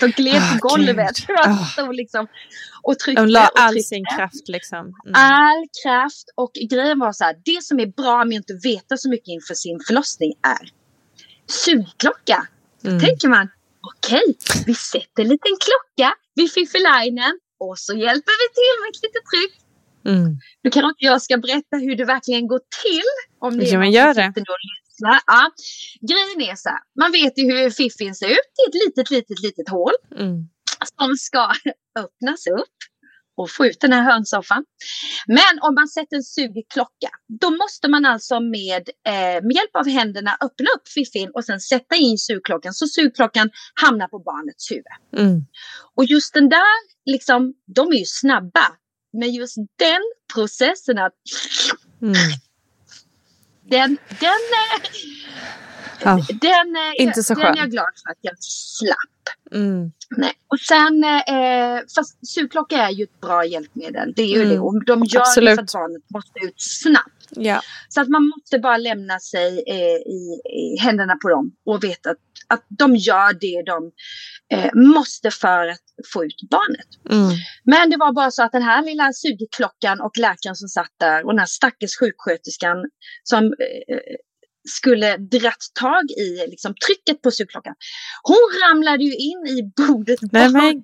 [0.06, 1.16] de gled Ah, på golvet.
[1.46, 1.64] Ah.
[1.64, 2.26] stod liksom
[2.82, 3.22] och tryckte.
[3.22, 4.78] De la all sin kraft liksom.
[4.78, 4.94] Mm.
[5.14, 6.24] All kraft.
[6.34, 7.36] Och grejen var så här.
[7.44, 10.68] Det som är bra med att inte veta så mycket inför sin förlossning är
[11.46, 12.46] sugklocka.
[12.82, 13.00] Då Mm.
[13.02, 13.48] tänker man
[13.80, 14.22] okej,
[14.66, 19.24] vi sätter en liten klocka vid fiffelinen och så hjälper vi till med ett litet
[19.32, 19.54] tryck.
[20.14, 20.38] Mm.
[20.62, 23.08] Nu kanske inte jag ska berätta hur det verkligen går till.
[23.38, 24.32] Om det Ja, men gör det.
[24.98, 25.50] Ja.
[26.00, 28.48] Grejen är så här, man vet ju hur fiffin ser ut.
[28.56, 30.48] Det är ett litet, litet, litet hål Mm.
[30.98, 31.52] som ska
[31.98, 32.76] öppnas upp
[33.36, 34.64] och få ut den här hörnsoffan.
[35.26, 37.08] Men om man sätter en sugklocka,
[37.40, 41.60] då måste man alltså med, eh, med hjälp av händerna öppna upp fiffin och sen
[41.60, 44.84] sätta in sugklockan så sugklockan hamnar på barnets huvud.
[45.26, 45.46] Mm.
[45.94, 48.66] Och just den där, liksom, de är ju snabba.
[49.12, 50.02] Men just den
[50.34, 51.12] processen att
[52.02, 52.14] Mm.
[53.70, 54.40] den, den,
[56.00, 56.24] eh, Ja.
[56.40, 57.54] den, eh, Inte så den skön.
[57.54, 58.98] är jag glad för att jag slapp.
[59.54, 59.92] Mm.
[60.16, 60.32] Nej.
[60.48, 64.12] Och sen, eh, fast sugklocka är ju ett bra hjälpmedel.
[64.16, 64.48] Det är ju Mm.
[64.48, 64.58] det.
[64.58, 65.50] Och de gör Absolut.
[65.50, 67.12] det för att barnet måste ut snabbt.
[67.30, 67.60] Ja.
[67.88, 72.10] Så att man måste bara lämna sig eh, i, i händerna på dem och veta
[72.10, 72.16] att,
[72.48, 73.92] att de gör det de
[74.54, 75.80] eh, måste för att
[76.12, 76.86] få ut barnet.
[77.10, 77.30] Mm.
[77.64, 81.24] Men det var bara så att den här lilla sugklockan och läkaren som satt där
[81.24, 82.76] och den här stackars sjuksköterskan
[83.22, 83.98] som eh,
[84.66, 87.74] skulle dratt tag i liksom, trycket på sugklockan.
[88.22, 90.82] Hon ramlade ju in i bordet bakom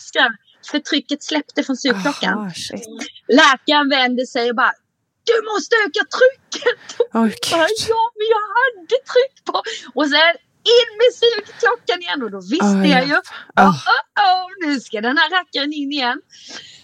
[0.00, 0.36] skrämma,
[0.70, 2.50] För trycket släppte från sugklockan.
[2.54, 2.88] Shit.
[3.28, 4.72] Läkaren vände sig och bara
[5.24, 6.98] Du måste öka trycket!
[7.12, 7.88] Gud.
[7.88, 9.62] ja, men jag hade tryck på.
[9.94, 10.34] Och sen
[10.74, 13.14] in med sugklockan igen och då visste Oj, jag ju.
[13.54, 13.74] Ah, Oh,
[14.26, 16.20] oh, nu ska den här rackaren in igen.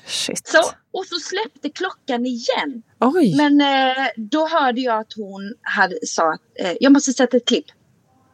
[0.07, 0.47] shit.
[0.49, 0.59] Så,
[0.93, 2.83] och så släppte klockan igen.
[3.01, 3.37] Oj.
[3.37, 7.49] Men eh, då hörde jag att hon hade, sa att eh, jag måste sätta ett
[7.49, 7.67] klipp.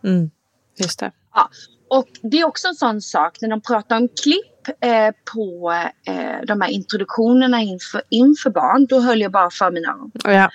[0.05, 0.31] Mm.
[0.79, 1.13] Just det.
[1.91, 5.73] Och det är också en sån sak när de pratar om klipp eh, på
[6.07, 8.87] eh, de här introduktionerna inför, inför barn.
[8.87, 10.11] Då höll jag bara för mina öron.
[10.25, 10.51] Ja.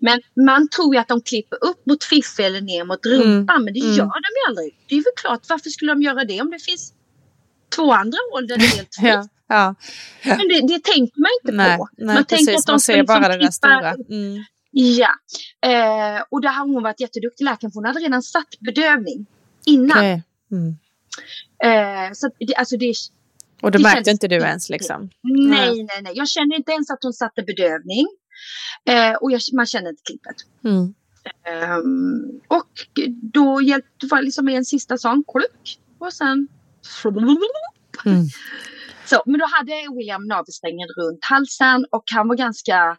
[0.00, 3.64] Men man tror ju att de klipper upp mot fiffi eller ner mot rumpan.
[3.64, 3.92] Men det mm.
[3.92, 4.74] gör de ju aldrig.
[4.88, 6.92] Det är väl klart, varför skulle de göra det om det finns
[7.76, 9.30] två andra håll där det är helt fritt?
[9.48, 9.74] Ja.
[10.22, 10.36] ja.
[10.36, 11.88] Men det, det tänker man inte Nej, på.
[11.96, 12.60] nej man tänker precis.
[12.60, 13.90] att de Man ser liksom bara det där stora.
[13.90, 14.44] Mm.
[14.70, 15.10] Ja,
[15.66, 19.26] eh, och där har hon varit jätteduktig läkaren för hon hade redan satt bedövning
[19.66, 19.98] innan.
[19.98, 20.22] Okej.
[20.52, 20.76] Mm.
[21.64, 22.94] Eh, så att det, alltså det,
[23.62, 25.10] Och då Det märkte känns- inte du ens liksom?
[25.22, 26.12] nej, nej, nej.
[26.16, 28.06] Jag känner inte ens att hon satte bedövning.
[28.90, 30.36] Eh, och jag, man känner inte klippet.
[30.64, 30.94] Mm.
[31.46, 32.70] Ehm, och
[33.32, 35.78] då hjälpte det liksom med en sista sån kluck.
[35.98, 36.48] Och sen...
[38.06, 38.24] Mm.
[39.04, 42.96] Så, men då hade William navelsträngen runt halsen och han var ganska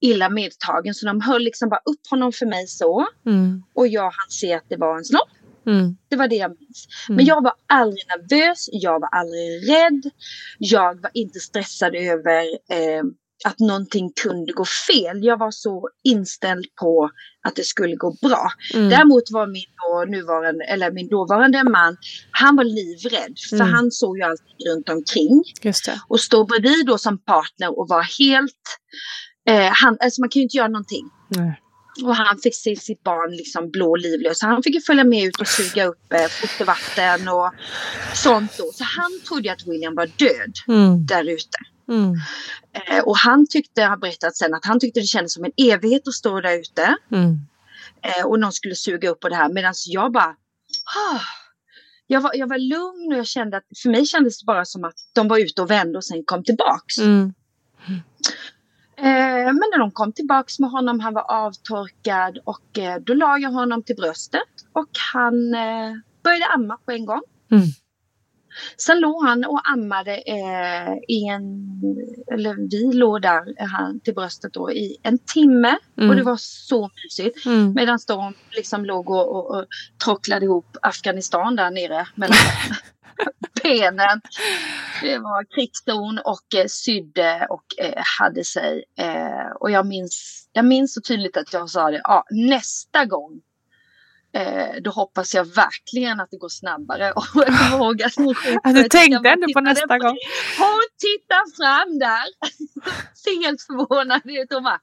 [0.00, 3.06] illa medtagen så de höll liksom bara upp honom för mig så.
[3.26, 3.62] Mm.
[3.74, 5.28] Och jag hann se att det var en snopp.
[5.66, 5.96] Mm.
[6.08, 6.86] Det var det jag minns.
[7.08, 7.16] Mm.
[7.16, 10.10] Men jag var aldrig nervös, jag var aldrig rädd.
[10.58, 13.02] Jag var inte stressad över eh,
[13.44, 15.24] att någonting kunde gå fel.
[15.24, 17.10] Jag var så inställd på
[17.48, 18.50] att det skulle gå bra.
[18.74, 18.88] Mm.
[18.90, 21.96] Däremot var min, då, nuvarande, eller min dåvarande man,
[22.30, 23.34] han var livrädd.
[23.50, 23.68] För Mm.
[23.74, 25.42] han såg ju allt runt omkring.
[26.08, 28.62] Och stå bredvid då som partner och vara helt...
[29.48, 31.04] Eh, han, alltså man kan ju inte göra någonting.
[31.28, 31.60] Nej.
[32.04, 34.38] Och han fick se sitt barn liksom blå och livlös.
[34.38, 37.50] Så han fick ju följa med ut och suga upp eh, fostervatten och
[38.14, 38.70] sånt då.
[38.74, 41.06] Så han trodde att William var död Mm.
[41.06, 41.58] där ute.
[41.88, 42.14] Mm.
[42.72, 46.08] Eh, och han tyckte, har berättat sen, att han tyckte det kändes som en evighet
[46.08, 46.96] att stå där ute.
[47.12, 47.40] Mm.
[48.02, 49.48] Eh, och någon skulle suga upp på det här.
[49.52, 50.34] Medan jag bara...
[51.10, 51.20] Ah,
[52.06, 54.84] jag, var, jag var lugn och jag kände att för mig kändes det bara som
[54.84, 56.98] att de var ute och vände och sen kom tillbaks.
[59.02, 63.38] Eh, men när de kom tillbaks med honom, han var avtorkad och eh, då la
[63.38, 65.92] jag honom till bröstet och han eh,
[66.24, 67.22] började amma på en gång.
[67.50, 67.64] Mm.
[68.76, 71.42] Sen låg han och ammade eh, i en,
[72.32, 76.10] eller vi låg där han, till bröstet då i en timme Mm.
[76.10, 77.46] och det var så mysigt.
[77.46, 77.72] Mm.
[77.72, 79.66] Medan de liksom låg och, och, och
[80.04, 82.36] tråcklade ihop Afghanistan där nere mellan
[83.62, 84.20] benen.
[85.02, 88.84] Det var krigszon och eh, sydde och eh, hade sig.
[88.98, 93.40] Eh, och jag minns, jag minns så tydligt att jag sa det, ja, nästa gång
[94.32, 97.12] Eh, då hoppas jag verkligen att det går snabbare.
[97.16, 100.16] Och jag kommer ihåg att hon Ja, du tänkte ändå på nästa gång.
[100.58, 102.26] Hon tittar fram där.
[103.44, 104.52] Helt förvånad ut.
[104.52, 104.80] Hon bara,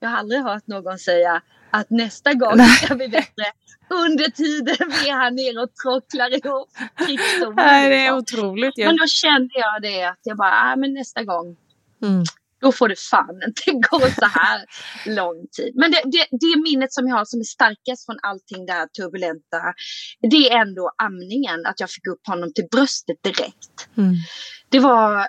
[0.00, 3.44] jag har aldrig hört någon säga att nästa gång ska vi bättre.
[3.90, 7.54] Under tiden vi är här nere och tråcklar ihop krigszonen.
[7.56, 8.76] Nej, det är otroligt.
[8.76, 11.56] Men då kände jag det att jag bara, ah, men nästa gång
[12.02, 12.24] Mm.
[12.60, 14.64] då får det fan inte gå så här
[15.06, 15.72] lång tid.
[15.74, 18.86] Men det, det, det minnet som jag har som är starkast från allting det här
[18.86, 19.74] turbulenta,
[20.30, 23.88] det är ändå amningen, att jag fick upp honom till bröstet direkt.
[23.96, 24.14] Mm.
[24.68, 25.28] Det var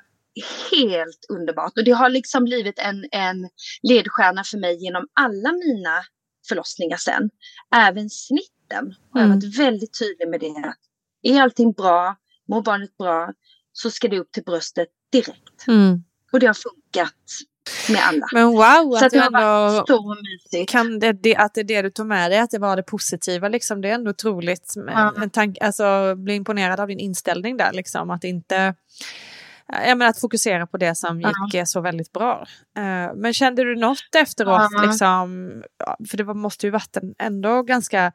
[0.72, 3.50] helt underbart och det har liksom blivit en, en
[3.84, 6.04] ledstjärna för mig genom alla mina
[6.50, 7.30] förlossningar sen.
[7.76, 9.40] Även snitten har jag Mm.
[9.40, 10.68] varit väldigt tydlig med det.
[10.70, 10.78] att
[11.24, 12.16] Är allting bra,
[12.48, 13.34] mår barnet bra,
[13.74, 15.68] så ska det upp till bröstet direkt.
[15.68, 16.04] Mm.
[16.32, 17.14] Och det har funkat
[17.90, 18.28] med alla.
[18.34, 20.72] Men wow, så att att det har varit så mysigt.
[20.72, 22.84] kan det, det, att det är det du tog med dig, att det var det
[22.84, 24.74] positiva, liksom, det är ändå otroligt.
[24.88, 25.14] Ja.
[25.34, 28.76] Tank, alltså, bli imponerad av din inställning där, liksom, att inte
[29.68, 32.48] jag menar, att fokusera på det som gick eh, så väldigt bra.
[32.78, 34.68] Eh, men kände du något efteråt?
[34.72, 34.82] Ja.
[34.86, 38.12] Liksom, ja, för det var, måste ju varit en ändå ganska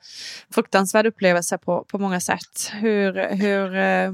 [0.54, 2.70] fruktansvärd upplevelse på, på många sätt.
[2.72, 4.12] Hur, hur, eh,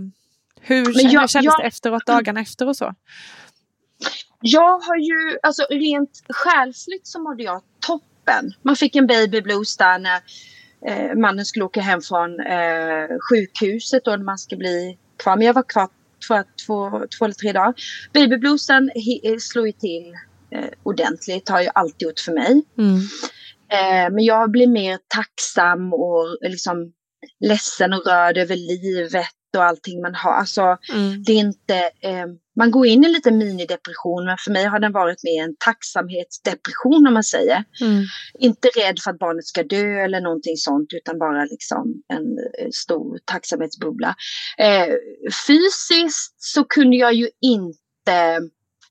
[0.61, 2.95] hur, Men hur jag- kändes jag- det efteråt, dagarna efter och så?
[4.41, 8.53] Jag har ju, alltså rent själsligt så mådde jag toppen.
[8.63, 10.21] Man fick en baby blues där när
[10.87, 15.37] eh, mannen skulle åka hem från eh, sjukhuset och när man ska bli kvar.
[15.37, 15.89] Men jag var kvar
[16.29, 17.75] för två, två eller tre dagar.
[18.13, 20.13] Baby bluesen he- eh, slog ju till
[20.51, 22.63] eh, ordentligt, har ju alltid gjort för mig.
[22.79, 22.97] Mm.
[23.73, 26.93] Eh, men jag blir mer tacksam och liksom
[27.41, 30.33] ledsen och rörd över livet och allting man har.
[30.33, 31.23] Alltså, Mm.
[31.23, 32.27] det är inte, eh,
[32.59, 37.07] man går in i lite minidepression men för mig har den varit mer en tacksamhetsdepression
[37.07, 37.65] om man säger.
[37.81, 38.05] Mm.
[38.39, 42.69] Inte rädd för att barnet ska dö eller någonting sånt utan bara liksom en eh,
[42.73, 44.15] stor tacksamhetsbubbla.
[44.59, 44.95] Eh,
[45.47, 48.41] fysiskt så kunde jag ju inte,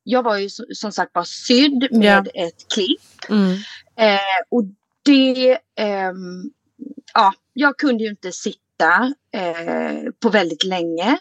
[0.03, 2.45] jag var ju som, sagt bara sydd med Ja.
[2.45, 3.29] ett klipp.
[3.29, 3.51] Mm.
[3.99, 4.63] Eh, och
[5.05, 6.51] det, ehm,
[7.13, 11.17] ja, jag kunde ju inte sitta eh, på väldigt länge.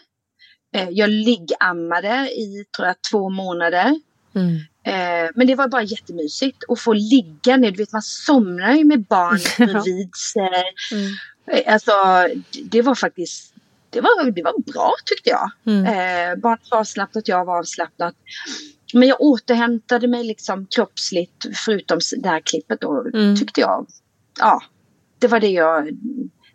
[0.77, 3.99] Eh, jag liggammade i, tror jag, två månader.
[4.35, 4.55] Mm.
[4.83, 7.71] Eh, men det var bara jättemysigt att få ligga ner.
[7.71, 10.63] Du vet, man somnar ju med barn bredvid sig.
[10.91, 11.11] Mm.
[11.51, 11.91] Eh, alltså,
[12.63, 13.53] det- var faktiskt,
[13.89, 15.51] det var, det var bra tyckte jag.
[15.65, 15.85] Mm.
[15.85, 18.13] Eh, barnet var avslappnat, jag var avslappnad.
[18.93, 23.35] Men jag återhämtade mig liksom kroppsligt förutom det här klippet då Mm.
[23.35, 23.87] tyckte jag.
[24.39, 24.61] Ja,
[25.19, 25.89] det var det jag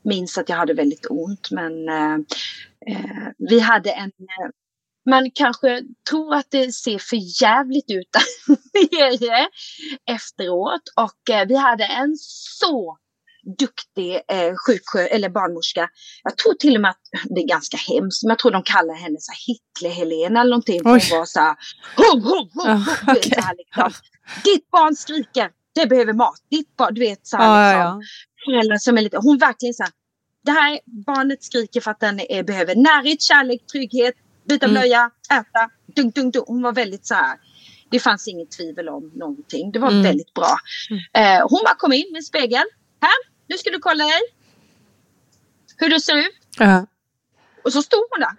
[0.03, 1.51] minns att jag hade väldigt ont.
[1.51, 2.19] Men eh,
[3.39, 4.51] vi hade en eh,
[5.11, 8.25] man kanske tror att det ser för jävligt ut där
[9.21, 9.49] nere
[10.11, 10.83] efteråt.
[10.97, 12.17] Och eh, vi hade en
[12.61, 12.97] så
[13.59, 15.89] duktig eh, sjuksjö eller barnmorska.
[16.23, 18.95] Jag tror till och med att det är ganska hemskt, men jag tror de kallar
[18.95, 20.81] henne så Hitler-Helena eller någonting.
[20.85, 21.57] Hon var så här,
[21.97, 23.33] ho, ho, ho, Ja, ho, du vet, okej.
[23.35, 23.93] så här liksom.
[24.45, 26.39] Ditt barn skriker, det behöver mat.
[26.51, 28.01] Ditt barn, du vet så här Ja, liksom.
[28.01, 29.93] ja, Föräldrar som är lite, hon verkligen så här,
[30.43, 34.75] det här barnet skriker för att den är, behöver närhet, kärlek, trygghet, byta Mm.
[34.75, 36.47] blöja, äta, dunk, dunk, dunk.
[36.49, 37.39] Hon var väldigt så här,
[37.91, 39.73] det fanns inget tvivel om någonting.
[39.73, 40.03] Det var Mm.
[40.03, 40.57] väldigt bra.
[41.15, 42.65] Eh, hon bara kom in med en spegel.
[43.01, 43.13] Här,
[43.47, 44.21] nu ska du kolla dig.
[45.77, 46.35] Hur du ser ut.
[46.59, 46.87] ja.
[47.65, 48.37] Och så stod hon där.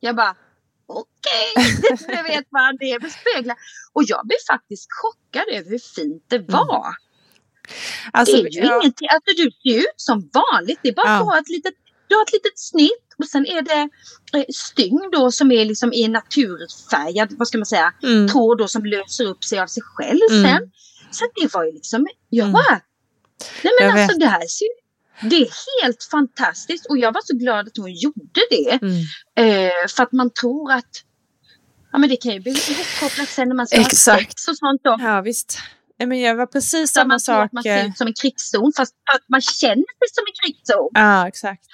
[0.00, 0.36] Jag bara,
[0.86, 2.22] okej, okay.
[2.22, 3.56] vet vad det bespeglar.
[3.92, 6.94] Och jag blev faktiskt chockad över hur fint det var.
[8.12, 8.80] Alltså, det är ju ja.
[8.80, 11.18] ingenting, alltså du ser ut som vanligt, det är bara ja.
[11.18, 11.74] att ha ett litet,
[12.08, 13.88] du har ett litet snitt och sen är det
[14.38, 18.28] eh, stygn då som är liksom i naturfärgad, vad ska man säga, mm.
[18.28, 20.44] tråd då som löser upp sig av sig själv mm.
[20.44, 20.70] sen.
[21.10, 22.44] Så det var ju liksom, ja.
[22.44, 22.54] Mm.
[23.62, 24.20] Nej men jag alltså vet.
[24.20, 24.84] det här ser
[25.20, 28.78] det är helt fantastiskt och jag var så glad att hon gjorde det.
[28.82, 28.98] Mm.
[29.36, 31.02] Eh, för att man tror att
[31.92, 34.20] ja, men det kan ju bli ihopkopplat sen när man ska Exakt.
[34.20, 34.80] ha sex och sånt.
[34.84, 34.96] Då.
[35.00, 35.58] Ja visst.
[35.98, 37.52] Men jag var precis så samma sak.
[37.52, 40.90] man ser ut som en krigszon fast att man känner sig som en krigszon.
[40.94, 41.64] Ja exakt.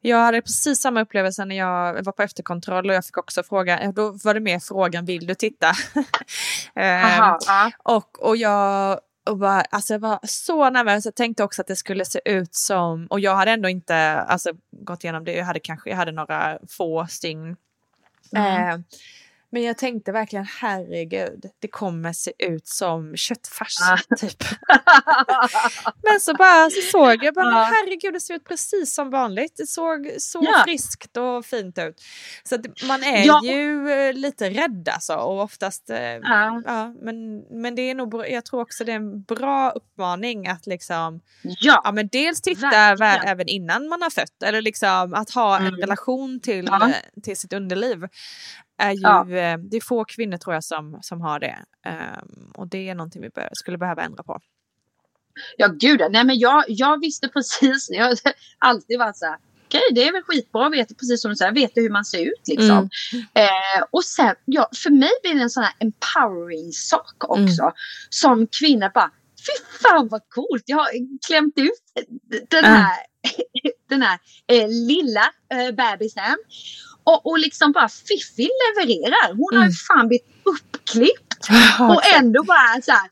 [0.00, 3.92] Jag hade precis samma upplevelse när jag var på efterkontroll och jag fick också fråga,
[3.92, 5.66] då var det mer frågan vill du titta?
[6.76, 7.70] Aha, ja.
[7.82, 11.04] och, och jag och bara, alltså jag var så nervös.
[11.04, 14.50] Jag tänkte också att det skulle se ut som, och jag hade ändå inte alltså,
[14.70, 15.32] gått igenom det.
[15.32, 17.56] Jag hade kanske jag hade några få stygn.
[18.36, 18.68] Mm.
[18.68, 18.78] Eh,
[19.54, 24.16] men jag tänkte verkligen herregud, det kommer se ut som köttfärs ah.
[24.16, 24.44] typ.
[26.02, 27.64] men så bara så såg jag bara, ah.
[27.64, 29.56] herregud det ser ut precis som vanligt.
[29.56, 30.62] Det såg så ja.
[30.64, 32.02] friskt och fint ut.
[32.44, 33.40] Så man är ja.
[33.44, 36.62] ju eh, lite rädd alltså och oftast, ah.
[36.64, 40.66] ja, men, men det är nog, jag tror också det är en bra uppmaning att
[40.66, 43.32] liksom, ja, ja men dels titta verkligen.
[43.32, 45.74] även innan man har fött eller liksom att ha mm.
[45.74, 46.92] en relation till, ja.
[47.22, 48.06] till sitt underliv
[48.78, 49.20] är ju, ja.
[49.20, 51.58] Eh, det är få kvinnor tror jag som, som har det.
[51.86, 54.40] Um, och det är någonting vi bör, skulle behöva ändra på.
[55.56, 58.16] Ja gud, nej men jag, jag visste precis, jag har
[58.58, 61.52] alltid varit så här, okej okay, det är väl skitbra, vet precis som du säger,
[61.52, 62.88] vet hur man ser ut liksom.
[63.12, 63.26] Mm.
[63.34, 67.62] Eh, och sen, ja, för mig blir det en sån här empowering sak också.
[67.62, 67.74] Mm.
[68.10, 70.88] Som kvinna bara, fy fan vad coolt, jag har
[71.26, 72.10] klämt ut
[72.50, 73.74] den här, mm.
[73.88, 76.36] den här eh, lilla eh, bebisen.
[77.04, 79.28] Och, och liksom bara Fiffi levererar.
[79.28, 79.60] Hon mm.
[79.60, 79.84] har ju mm.
[79.88, 81.34] fan blivit uppklippt.
[81.80, 83.08] och ändå bara så här,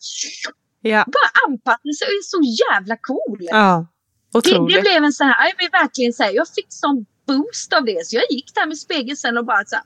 [0.81, 1.05] ja.
[1.07, 3.39] Bara anpassar sig och är så jävla cool.
[3.41, 3.87] Ja,
[4.33, 7.85] det, det blev en sån här, jag vill verkligen säga, jag fick sån boost av
[7.85, 8.07] det.
[8.07, 9.85] Så jag gick där med spegeln sen och bara så här,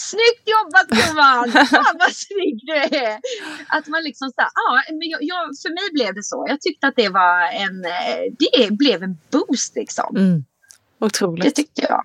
[0.00, 1.66] Snyggt jobbat gumman!
[1.66, 3.20] Fan vad snygg du är!
[3.68, 6.44] Att man liksom så här, ja, men jag, jag, för mig blev det så.
[6.48, 10.16] Jag tyckte att det var en, eh, det blev en boost liksom.
[10.16, 10.44] Mm.
[11.00, 11.44] Otroligt.
[11.44, 12.04] Det tyckte jag.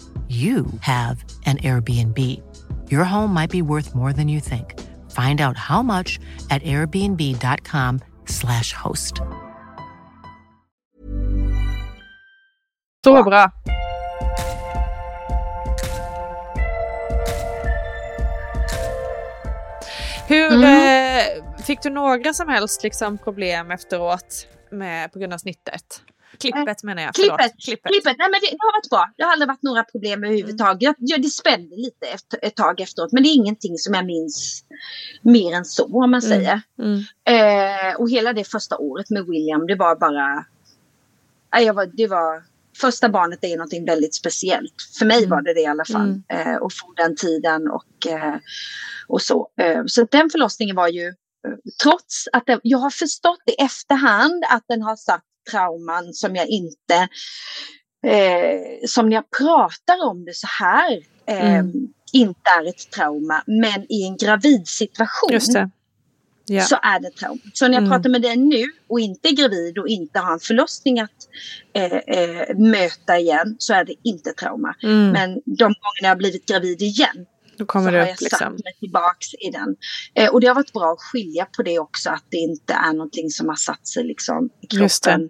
[0.31, 2.17] you have an Airbnb.
[2.89, 4.79] Your home might be worth more than you think.
[5.11, 6.19] Find out how much
[6.49, 9.21] at airbnb.com/slash host.
[13.03, 13.51] Så bra.
[20.27, 20.63] Hur Mm.
[20.63, 21.23] eh,
[21.65, 26.01] fick du några som helst liksom, problem efteråt med, på grund av snittet?
[26.41, 27.11] Klippet menar jag.
[27.15, 27.39] Förlåt.
[27.39, 28.15] Klippet, klippet.
[28.17, 29.13] Nej, men det, det har varit bra.
[29.17, 30.95] Det har aldrig varit några problem överhuvudtaget.
[30.99, 33.11] Jag, det spände lite efter, ett tag efteråt.
[33.11, 34.63] Men det är ingenting som jag minns
[35.21, 36.61] mer än så om man säger.
[36.79, 36.99] Mm.
[37.25, 40.45] Eh, och hela det första året med William det var bara...
[41.61, 42.43] Jag var, det var
[42.81, 44.73] första barnet är någonting väldigt speciellt.
[44.99, 46.21] För mig var det det i alla fall.
[46.27, 48.35] Eh, och få den tiden och, eh,
[49.07, 49.49] och så.
[49.61, 51.13] Eh, så den förlossningen var ju, eh,
[51.83, 56.47] trots att det, jag har förstått i efterhand att den har satt trauman som jag
[56.47, 56.95] inte,
[58.07, 60.91] eh, som när jag pratar om det så här,
[61.27, 61.71] eh, Mm.
[62.13, 63.43] inte är ett trauma.
[63.47, 65.29] Men i en gravidsituation.
[66.45, 66.61] Ja.
[66.63, 67.41] så är det trauma.
[67.53, 67.91] Så när jag Mm.
[67.91, 71.27] pratar med dig nu och inte är gravid och inte har en förlossning att
[71.73, 74.75] eh, eh, möta igen så är det inte trauma.
[74.83, 75.11] Mm.
[75.11, 77.25] Men de gånger jag har blivit gravid igen
[77.61, 78.37] Då kommer så det har upp jag liksom.
[78.37, 79.75] satt mig tillbaks i den.
[80.15, 82.93] Eh, och det har varit bra att skilja på det också att det inte är
[82.93, 85.29] någonting som har satt sig liksom i kroppen.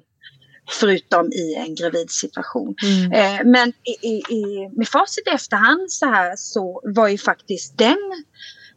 [0.79, 2.75] Förutom i en gravidsituation.
[2.83, 3.11] Mm.
[3.11, 7.77] Eh, men i, i, i, med facit i efterhand så här så var ju faktiskt
[7.77, 7.97] den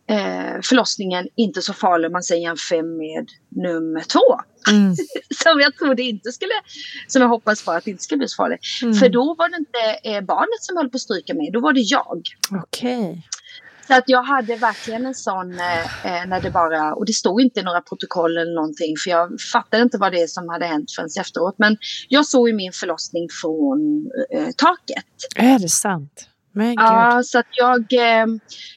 [0.08, 3.28] eh, förlossningen inte så farlig om man säger jämför med
[3.62, 4.40] nummer två.
[4.70, 4.96] Mm.
[5.42, 6.52] som jag trodde inte skulle,
[7.08, 8.60] som jag hoppas på att det inte skulle bli så farligt.
[8.82, 8.94] Mm.
[8.94, 11.72] För då var det inte eh, barnet som höll på att stryka med, då var
[11.72, 12.22] det jag.
[12.62, 13.28] Okej.
[13.86, 17.40] Så att jag hade verkligen en sån eh, eh, när det bara, och det stod
[17.40, 20.66] inte i några protokoll eller någonting för jag fattade inte vad det är som hade
[20.66, 21.54] hänt förrän efteråt.
[21.58, 21.76] Men
[22.08, 25.04] jag såg ju min förlossning från eh, taket.
[25.36, 26.28] Är det sant?
[26.76, 28.26] Ja, så att jag, eh,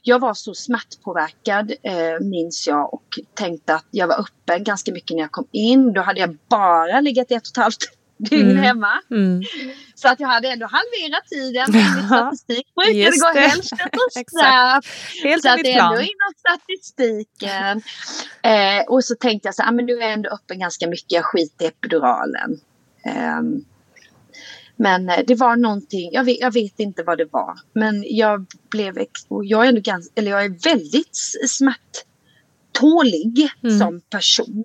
[0.03, 3.03] jag var så smärtpåverkad eh, minns jag och
[3.34, 5.93] tänkte att jag var öppen ganska mycket när jag kom in.
[5.93, 8.63] Då hade jag bara legat ett och ett halvt dygn Mm.
[8.63, 9.01] hemma.
[9.11, 9.41] Mm.
[9.95, 12.68] Så att jag hade ändå halverat tiden enligt statistik.
[12.76, 13.39] Brukade Just gå det.
[13.39, 13.78] hälften
[14.15, 14.30] Exakt.
[14.32, 14.88] snabbt.
[15.41, 17.82] Så att det är ändå inom statistiken.
[18.41, 21.11] Eh, och så tänkte jag så här, ah, men nu är ändå öppen ganska mycket,
[21.11, 22.59] jag skiter i epiduralen.
[23.05, 23.65] Ehm,
[24.76, 27.59] men eh, det var någonting, jag vet, jag vet inte vad det var.
[27.74, 28.97] Men jag blev,
[29.43, 33.80] jag är ändå ganska, eller jag är väldigt smärttålig Mm.
[33.80, 34.63] som person.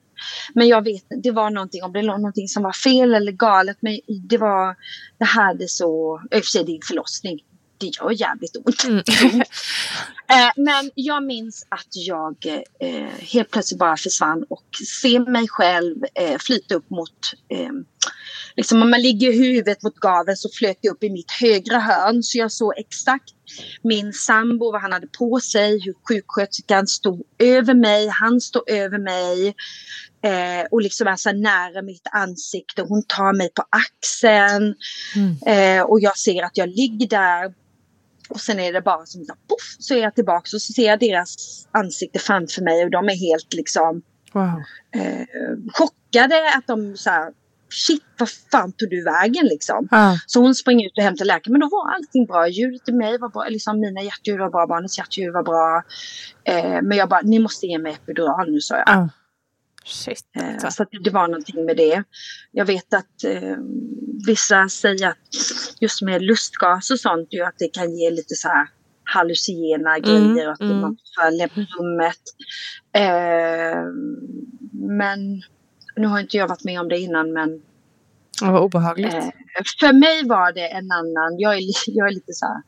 [0.54, 3.76] Men jag vet det var någonting, om det var någonting som var fel eller galet.
[3.80, 4.76] Men det var,
[5.18, 7.40] det hade så, i och för sig en förlossning.
[7.78, 8.84] Det gör jävligt ont.
[8.84, 9.42] Mm.
[10.32, 12.36] Eh, men jag minns att jag
[12.80, 14.64] eh, helt plötsligt bara försvann och
[15.02, 17.70] ser mig själv eh, flyta upp mot eh,
[18.56, 22.22] Liksom om man ligger huvudet mot gaveln så flöt jag upp i mitt högra hörn
[22.22, 23.34] så jag såg exakt
[23.82, 28.98] min sambo, vad han hade på sig, hur sjuksköterskan stod över mig, han stod över
[28.98, 29.54] mig
[30.22, 32.82] eh, och liksom är så nära mitt ansikte.
[32.82, 34.74] Hon tar mig på axeln
[35.46, 37.54] eh, och jag ser att jag ligger där
[38.28, 40.86] och sen är det bara som här, poff, så är jag tillbaka och så ser
[40.86, 41.36] jag deras
[41.72, 44.02] ansikte framför mig och de är helt liksom
[44.34, 44.62] Wow.
[44.94, 45.26] eh,
[45.72, 47.32] chockade att de så här,
[47.70, 49.88] shit vad fan tog du vägen liksom.
[49.90, 50.18] Ja.
[50.26, 52.48] Så hon springer ut och hämtar läkare men då var allting bra.
[52.48, 55.82] Ljudet i mig var bra, liksom mina hjärtljud var bra, barnets hjärtljud var bra.
[56.44, 58.88] Eh, men jag bara, ni måste ge mig epidural nu sa jag.
[58.88, 59.08] Ja.
[59.84, 60.24] Shit.
[60.36, 62.04] Eh, så det var någonting med det.
[62.50, 63.56] Jag vet att eh,
[64.26, 65.18] vissa säger att
[65.80, 68.68] just med lustgas och sånt ju att det kan ge lite så här
[69.04, 70.80] hallucinogena Mm, grejer att mm.
[70.80, 72.22] man får lämna rummet.
[72.92, 73.84] Eh,
[74.98, 75.42] men
[75.96, 77.62] nu har inte jag varit med om det innan men
[78.40, 79.14] Ja, vad obehagligt.
[79.14, 79.30] Eh,
[79.80, 82.62] för mig var det en annan, jag är, jag är lite så här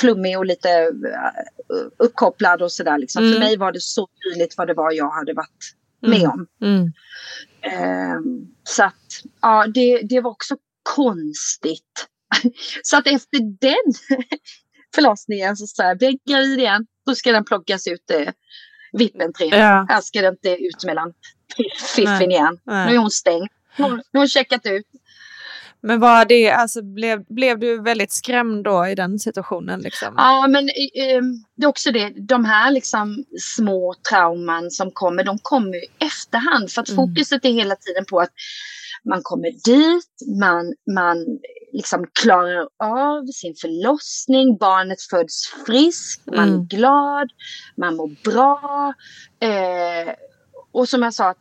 [0.00, 2.98] flummig och lite eh, uppkopplad och sådär.
[2.98, 3.22] Liksom.
[3.22, 3.34] Mm.
[3.34, 6.30] För mig var det så tydligt vad det var jag hade varit med Mm.
[6.30, 6.46] om.
[6.62, 6.92] Mm.
[7.62, 8.94] Ehm, så att
[9.42, 12.08] ja, det, det var också konstigt.
[12.82, 14.18] så att efter den
[14.94, 18.32] förlossningen så sa jag, blir jag gravid igen, då ska den plockas ut eh,
[18.92, 19.48] VIP-entrén.
[19.58, 19.86] Ja.
[19.88, 21.12] Här ska det inte ut mellan
[21.96, 22.28] fiffen Nej.
[22.28, 22.58] igen.
[22.64, 22.86] Nej.
[22.88, 23.48] Nu är hon stängd.
[23.76, 24.86] Nu har hon checkat ut.
[25.80, 29.80] Men var det, alltså, blev, blev du väldigt skrämd då i den situationen?
[29.80, 30.14] Liksom?
[30.16, 31.22] Ja, men eh,
[31.56, 32.08] det är också det.
[32.08, 36.70] De här liksom små trauman som kommer, de kommer i efterhand.
[36.70, 36.96] För att Mm.
[36.96, 38.30] fokuset är hela tiden på att,
[39.04, 41.16] Man kommer dit, man, man
[41.72, 46.60] liksom klarar av sin förlossning, barnet föds friskt, man Mm.
[46.60, 47.28] är glad,
[47.76, 48.94] man mår bra.
[49.40, 50.14] Eh,
[50.72, 51.38] och som jag sa, att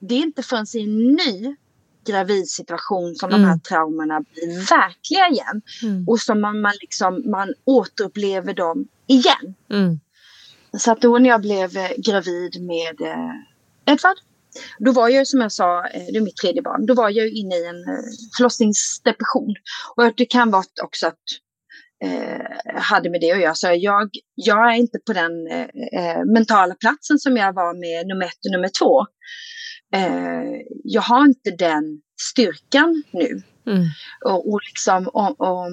[0.00, 1.56] det är inte förrän i en ny
[2.06, 3.60] gravidsituation som de här Mm.
[3.60, 5.62] traumorna blir verkliga igen.
[5.82, 6.08] Mm.
[6.08, 9.54] Och som man, man, liksom, man återupplever dem igen.
[9.70, 10.00] Mm.
[10.78, 14.16] Så att då när jag blev eh, gravid med eh, Edvard,
[14.78, 17.28] då var jag som jag sa, eh, det är mitt tredje barn, då var jag
[17.28, 18.04] inne i en eh,
[18.36, 19.54] förlossningsdepression.
[19.96, 21.24] Och det kan vara också att
[22.04, 23.54] eh, hade med det att göra.
[23.54, 25.46] Så jag, jag är inte på den
[25.92, 29.06] eh, mentala platsen som jag var med nummer ett och nummer två.
[29.94, 33.42] Eh, jag har inte den styrkan nu.
[33.66, 33.84] Mm.
[34.24, 35.68] Och, och, liksom, om, om,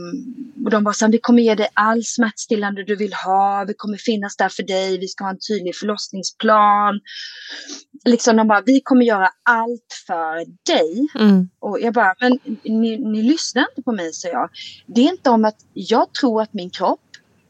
[0.66, 3.74] och de var så här, vi kommer ge dig all smärtstillande du vill ha, vi
[3.74, 7.00] kommer finnas där för dig, vi ska ha en tydlig förlossningsplan.
[8.06, 11.08] Liksom de bara, vi kommer göra allt för dig.
[11.20, 11.50] Mm.
[11.60, 14.50] Och jag bara, men ni, ni lyssnar inte på mig, så jag.
[14.88, 17.00] Det är inte om att jag tror att min kropp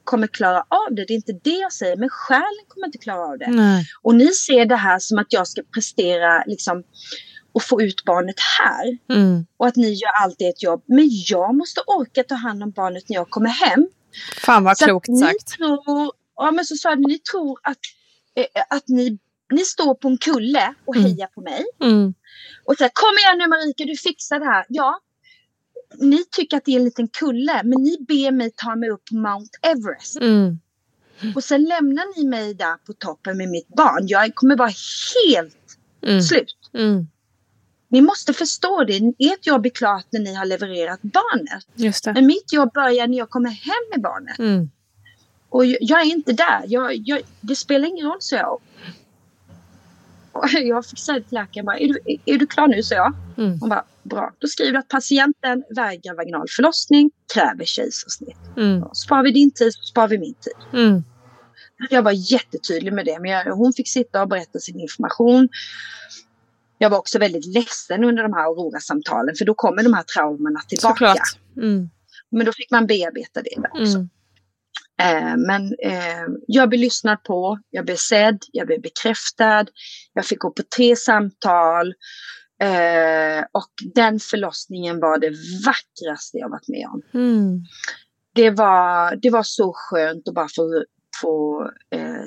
[0.03, 3.25] kommer klara av det, det är inte det jag säger, men själen kommer inte klara
[3.27, 3.47] av det.
[3.51, 3.85] Nej.
[4.01, 6.83] Och ni ser det här som att jag ska prestera liksom,
[7.53, 8.97] och få ut barnet här.
[9.17, 9.45] Mm.
[9.57, 10.83] Och att ni gör alltid ett jobb.
[10.87, 13.87] Men jag måste orka ta hand om barnet när jag kommer hem.
[14.45, 15.47] Fan vad Så klokt ni sagt.
[15.57, 17.77] Tror, ja, men så sa ni tror att,
[18.35, 19.19] eh, att ni,
[19.51, 21.07] ni står på en kulle och Mm.
[21.07, 21.65] hejar på mig.
[21.83, 22.13] Mm.
[22.65, 24.65] Och säger kom igen nu Marika, du fixar det här.
[24.69, 24.99] Ja,
[25.97, 29.05] ni tycker att det är en liten kulle, men ni ber mig ta mig upp
[29.05, 30.17] på Mount Everest.
[30.21, 30.59] Mm.
[31.35, 34.07] Och sen lämnar ni mig där på toppen med mitt barn.
[34.07, 34.71] Jag kommer vara
[35.25, 35.57] helt
[36.07, 36.21] Mm.
[36.21, 36.55] slut.
[36.73, 37.07] Mm.
[37.87, 38.93] Ni måste förstå det.
[39.19, 41.63] Ert jobb är klart när ni har levererat barnet.
[41.75, 42.13] Just det.
[42.13, 44.39] Men mitt jobb börjar när jag kommer hem med barnet.
[44.39, 44.69] Mm.
[45.49, 46.61] Och jag, jag är inte där.
[46.67, 48.59] Jag, jag, det spelar ingen roll, så jag.
[50.33, 52.83] Och jag fick säga till läkaren bara, är du, är, du klar nu?
[52.83, 53.13] så jag.
[53.37, 53.59] Mm.
[53.59, 54.33] Hon bara, bra.
[54.39, 58.37] Då skriver du att patienten vägrar vaginal förlossning, kräver kejsarsnitt.
[58.57, 58.83] Mm.
[58.93, 60.81] Sparar vi din tid sparar vi min tid.
[60.81, 61.03] Mm.
[61.89, 63.19] Jag var jättetydlig med det.
[63.19, 65.49] Men jag, hon fick sitta och berätta sin information.
[66.77, 69.35] Jag var också väldigt ledsen under de här Aurora-samtalen.
[69.35, 71.15] För då kommer de här traumorna tillbaka.
[71.57, 71.89] Mm.
[72.29, 73.97] Men då fick man bearbeta det också.
[73.97, 74.09] Mm.
[75.01, 79.65] Eh, men eh, jag blev lyssnad på, jag blev sedd, jag blev bekräftad.
[80.13, 81.93] Jag fick gå på tre samtal.
[82.61, 85.29] Eh, och den förlossningen var det
[85.65, 87.01] vackraste jag varit med om.
[87.13, 87.59] Mm.
[88.35, 90.83] Det var, det var så skönt att bara få,
[91.21, 91.69] få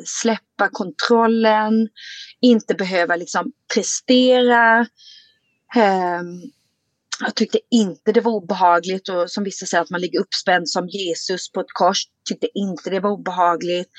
[0.05, 1.89] släppa kontrollen.
[2.41, 4.87] Inte behöva liksom prestera.
[5.75, 6.43] Ehm,
[7.21, 10.89] jag tyckte inte det var obehagligt och som vissa säger att man ligger uppspänd som
[10.89, 12.03] Jesus på ett kors.
[12.29, 13.91] Tyckte inte det var obehagligt.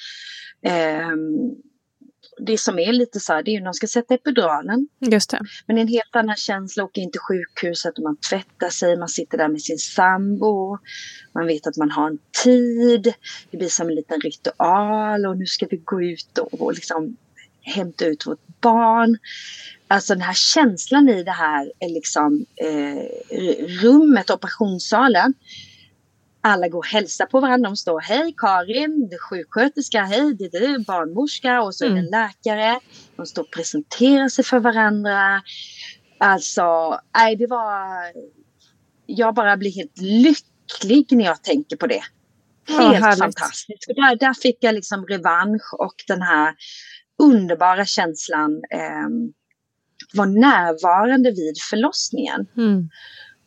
[0.63, 1.55] Ehm,
[2.39, 4.88] det som är lite så här, det är ju när de ska sätta epiduralen.
[4.99, 5.41] Just det.
[5.65, 9.07] Men en helt annan känsla att åka in till sjukhuset och man tvättar sig, man
[9.07, 10.78] sitter där med sin sambo.
[11.34, 13.13] Man vet att man har en tid.
[13.51, 17.18] Det blir som en liten ritual och nu ska vi gå ut och, och liksom
[17.61, 19.18] hämta ut vårt barn.
[19.88, 23.03] Alltså den här känslan i det här är liksom eh,
[23.84, 25.34] rummet, operationssalen.
[26.41, 27.70] Alla går och hälsar på varandra.
[27.70, 31.89] De står, hej Karin, det är sjuksköterska, hej det är du, barnmorska och så är
[31.89, 32.80] det en läkare.
[33.15, 35.41] De står och presenterar sig för varandra.
[36.18, 38.11] Alltså, nej det var...
[39.05, 42.03] Jag bara blir helt lycklig när jag tänker på det.
[42.68, 43.20] Helt härligt.
[43.20, 43.88] fantastiskt.
[43.88, 46.55] Där, där fick jag liksom revansch och den här
[47.18, 49.09] underbara känslan eh,
[50.13, 52.47] var närvarande vid förlossningen.
[52.57, 52.89] Mm.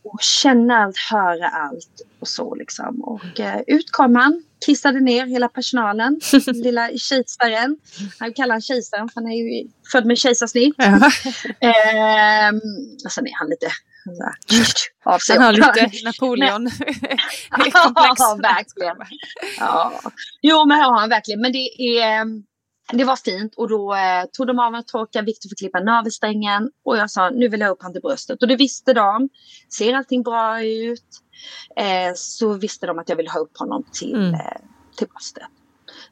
[0.04, 3.00] Och känna allt, höra allt och så liksom.
[3.00, 7.76] Och eh, ut kom han, kissade ner hela personalen, lilla kejsaren.
[8.18, 10.74] Han kallar han kejsaren för han är ju född med kejsarsnitt.
[10.78, 10.84] Ja.
[11.60, 12.60] Ehm,
[13.04, 13.70] och sen är han lite
[15.04, 15.36] av sig.
[15.36, 16.64] Han har lite Napoleon.
[17.72, 18.96] ja, verkligen.
[19.58, 20.00] Ja.
[20.42, 21.40] Jo, men har han verkligen.
[21.40, 22.24] Men det, är,
[22.92, 25.24] det var fint och då eh, tog de av mig torkan.
[25.24, 28.42] Viktor fick klippa navelsträngen och jag sa nu vill jag upp han till bröstet.
[28.42, 29.28] Och det visste de.
[29.78, 31.04] Ser allting bra ut?
[31.76, 34.34] Eh, så visste de att jag ville ha upp honom till, Mm.
[34.34, 34.40] eh,
[34.96, 35.42] till bröstet.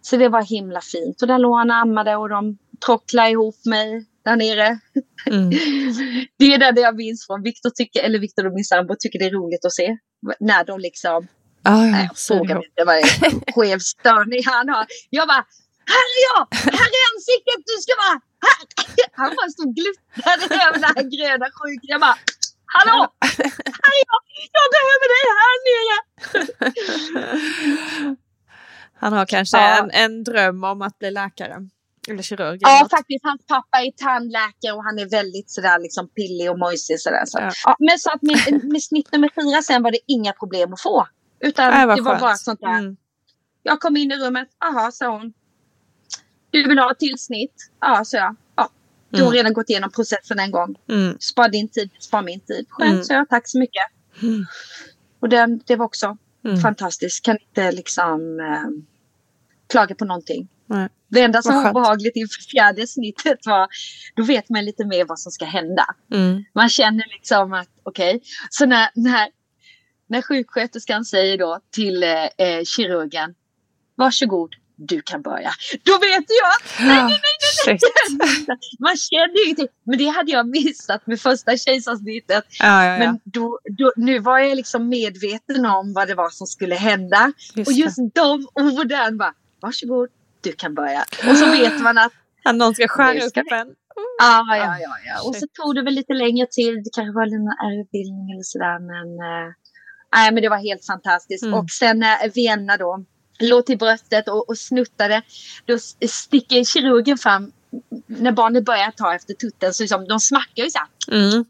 [0.00, 1.22] Så det var himla fint.
[1.22, 4.78] Och där låg han och ammade och de tråcklade ihop mig där nere.
[5.26, 5.50] Mm.
[6.38, 7.42] Det är det jag minns från.
[7.42, 9.96] Viktor tycker, eller Viktor och min sambo tycker det är roligt att se.
[10.40, 11.28] När de liksom
[11.62, 14.86] Ah, jag frågar inte vad det är skev störning han har.
[15.10, 15.44] Jag bara,
[15.92, 16.42] här är jag!
[16.80, 17.60] Här är ansiktet!
[17.70, 18.16] Du ska vara
[18.46, 18.62] här!
[19.20, 21.86] Han bara stod och gluttrade över det här gröna sjuka.
[21.94, 22.18] Jag bara,
[22.74, 22.98] hallå!
[23.84, 24.20] Här är jag!
[24.58, 25.96] Jag behöver dig här nere!
[29.00, 29.78] Han har kanske Ja.
[29.78, 31.56] en, en dröm om att bli läkare.
[32.08, 32.58] Eller kirurg?
[32.60, 32.90] Ja, något?
[32.90, 33.24] faktiskt.
[33.24, 37.22] Hans pappa är tandläkare och han är väldigt sådär liksom pillig och mojsig sådär.
[37.26, 37.38] Så.
[37.40, 37.50] Ja.
[37.64, 37.76] Ja.
[37.78, 41.08] men så att med, med snitt nummer fyra sen var det inga problem att få.
[41.40, 42.20] Utan det var skönt.
[42.20, 42.78] bara sånt där.
[42.78, 42.96] Mm.
[43.62, 44.48] Jag kom in i rummet.
[44.64, 45.32] Aha, sa hon.
[46.50, 47.70] Du vill ha ett till snitt?
[47.80, 48.36] Ja, sa jag.
[48.56, 48.70] Ja.
[49.10, 49.34] Du har Mm.
[49.36, 50.74] redan gått igenom processen en gång.
[50.88, 51.16] Mm.
[51.20, 52.66] Spar din tid, spar min tid.
[52.68, 53.04] Skönt, Mm.
[53.04, 53.28] sa jag.
[53.28, 53.82] Tack så mycket.
[54.22, 54.44] Mm.
[55.20, 56.60] Och den, det var också Mm.
[56.60, 57.24] fantastiskt.
[57.24, 58.82] Kan inte liksom eh,
[59.68, 60.48] klaga på någonting.
[60.66, 60.88] Nej.
[61.08, 63.68] Det enda som var behagligt inför fjärde snittet var,
[64.16, 65.84] då vet man lite mer vad som ska hända.
[66.12, 66.44] Mm.
[66.52, 68.20] Man känner liksom att, okej,
[68.50, 69.28] så när, när,
[70.06, 73.34] när sjuksköterskan säger då till eh, eh, kirurgen,
[73.94, 75.50] varsågod, du kan börja.
[75.82, 77.20] Då vet jag, nej, nej,
[77.66, 77.78] nej,
[78.18, 78.58] nej, nej.
[78.78, 82.44] Man känner ju till, men det hade jag missat med första kejsarsnittet.
[82.58, 82.98] Ja, ja, ja.
[82.98, 87.32] Men då, då, nu var jag liksom medveten om vad det var som skulle hända.
[87.54, 90.08] Just och just de orden bara, varsågod,
[90.40, 91.04] du kan börja.
[91.30, 92.12] Och så vet man att
[92.44, 93.74] Att någon ska skära upp en.
[94.18, 95.28] Ja, ja, ja, ja.
[95.28, 96.74] Och så tog det väl lite längre till.
[96.74, 98.78] Det kanske var en ärrbildning eller sådär.
[98.78, 99.08] Men,
[100.14, 101.44] nej, men det var helt fantastiskt.
[101.44, 101.54] Mm.
[101.54, 103.04] Och sen när Vienna då
[103.38, 105.22] låg till bröstet och, och snuttade.
[105.64, 105.78] Då
[106.08, 107.52] sticker kirurgen fram.
[108.06, 111.44] När barnet börjar ta efter tutten så liksom, de smackar ju så här Mm.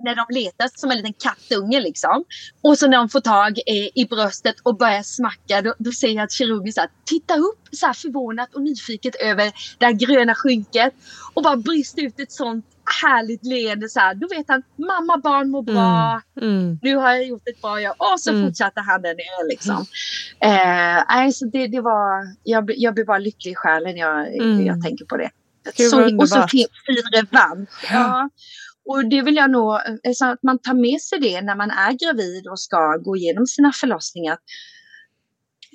[0.00, 2.24] När de letar som en liten kattunge liksom.
[2.60, 6.08] Och så när de får tag i, i bröstet och börjar smacka då, då ser
[6.08, 9.92] jag att kirurgen så här, tittar upp så här förvånat och nyfiket över det här
[9.92, 10.94] gröna skynket
[11.34, 12.66] och bara brister ut ett sånt
[13.02, 14.14] härligt leende så här.
[14.14, 16.22] Då vet han, mamma barn mår bra.
[16.40, 16.78] Mm.
[16.82, 17.94] Nu har jag gjort ett bra jobb.
[17.98, 18.46] Och så Mm.
[18.46, 19.86] fortsatte han nere liksom.
[20.40, 24.36] Eh, nej, så det, det var, jag, jag blir bara lycklig i själen när jag,
[24.36, 24.66] Mm.
[24.66, 25.30] jag tänker på det.
[25.76, 27.68] Gud, så, och så fin, fin revansch.
[27.92, 28.30] Ja.
[28.88, 31.70] Och det vill jag nog, eh, så att man tar med sig det när man
[31.70, 34.38] är gravid och ska gå igenom sina förlossningar.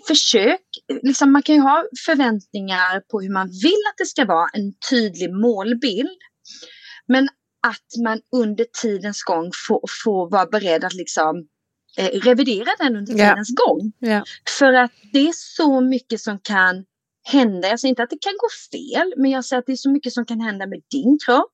[0.08, 0.62] Försök,
[1.04, 4.74] liksom man kan ju ha förväntningar på hur man vill att det ska vara, en
[4.90, 6.10] tydlig målbild.
[7.08, 7.30] Men
[7.68, 11.48] att man under tidens gång får, får vara beredd att liksom
[11.98, 13.92] eh, revidera den under tidens gång.
[14.00, 14.24] Ja.
[14.58, 16.86] För att det är så mycket som kan
[17.24, 17.68] hända.
[17.68, 19.90] Jag säger inte att det kan gå fel, men jag säger att det är så
[19.90, 21.52] mycket som kan hända med din kropp,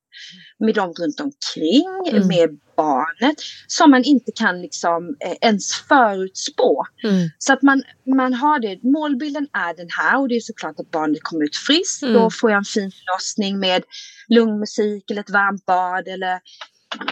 [0.60, 2.28] med dem runt omkring, Mm.
[2.28, 3.36] med barnet,
[3.68, 6.86] som man inte kan liksom eh, ens förutspå.
[7.04, 7.30] Mm.
[7.38, 7.84] Så att man,
[8.16, 11.56] man har det, målbilden är den här och det är såklart att barnet kommer ut
[11.56, 12.04] friskt.
[12.04, 12.14] Mm.
[12.14, 13.84] Då får jag en fin förlossning med
[14.30, 14.64] lugn
[15.12, 16.40] eller ett varmt bad eller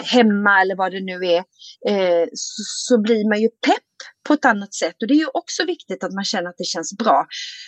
[0.03, 1.43] hemma eller vad det nu är.
[1.87, 3.81] Eh, så, så blir man ju pepp
[4.27, 4.95] på ett annat sätt.
[5.01, 7.27] Och det är ju också viktigt att man känner att det känns bra.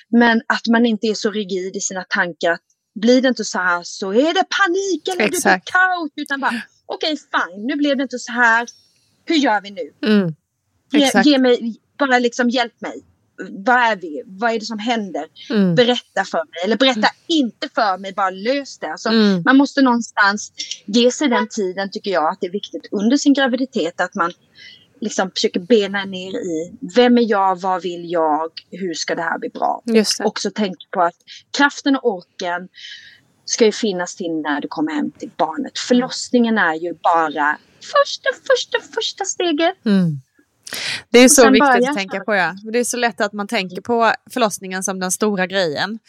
[0.10, 2.51] Men att man inte är så rigid i sina tankar.
[2.51, 2.62] att
[3.01, 5.72] Blir det inte så här så är det panik eller det blir Exakt.
[5.72, 6.10] kaos.
[6.16, 8.68] Utan bara okej fine, nu blev det inte så här.
[9.26, 10.08] Hur gör vi nu?
[10.10, 10.36] Mm.
[10.91, 11.26] Ge, Exakt.
[11.26, 13.03] ge mig, bara liksom hjälp mig.
[13.49, 14.24] Vad är vi?
[14.26, 15.26] Vad är det som händer?
[15.49, 15.76] Mm.
[15.76, 16.64] Berätta för mig.
[16.64, 18.88] Eller berätta inte för mig, bara lös det.
[18.91, 19.41] Alltså, Mm.
[19.45, 20.51] Man måste någonstans
[20.86, 24.34] ge sig den tiden tycker jag att det är viktigt under sin graviditet att man
[25.01, 29.39] liksom försöker bena ner i vem är jag, vad vill jag, hur ska det här
[29.39, 29.81] bli bra?
[29.85, 30.23] Just det.
[30.23, 31.15] Också tänk på att
[31.57, 32.67] kraften och orken
[33.45, 35.79] ska ju finnas till när du kommer hem till barnet.
[35.79, 39.85] Förlossningen är ju bara första, första, första steget.
[39.85, 40.21] Mm.
[41.09, 42.35] Det är så viktigt börja att tänka på.
[42.35, 42.55] Ja.
[42.71, 45.99] Det är så lätt att man tänker på förlossningen som den stora grejen.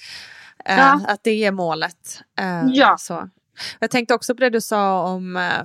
[0.64, 1.00] Eh, Ja.
[1.08, 2.22] Att det är målet.
[2.40, 2.96] Eh, Ja.
[2.98, 3.28] Så.
[3.78, 5.62] Jag tänkte också på det du sa om, eh,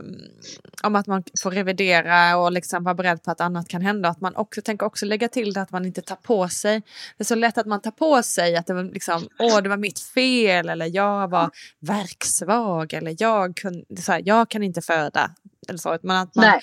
[0.84, 4.10] om att man får revidera och liksom vara beredd på att annat kan hända.
[4.10, 6.80] Att man också tänker också lägga till det att man inte tar på sig.
[7.18, 9.70] Det är så lätt att man tar på sig att det var, liksom, Åh, det
[9.70, 14.82] var mitt fel eller jag var verksvag eller jag, kun, så här, jag kan inte
[14.82, 15.32] föda.
[15.68, 15.98] Eller så.
[16.02, 16.60] Men att man, Nej.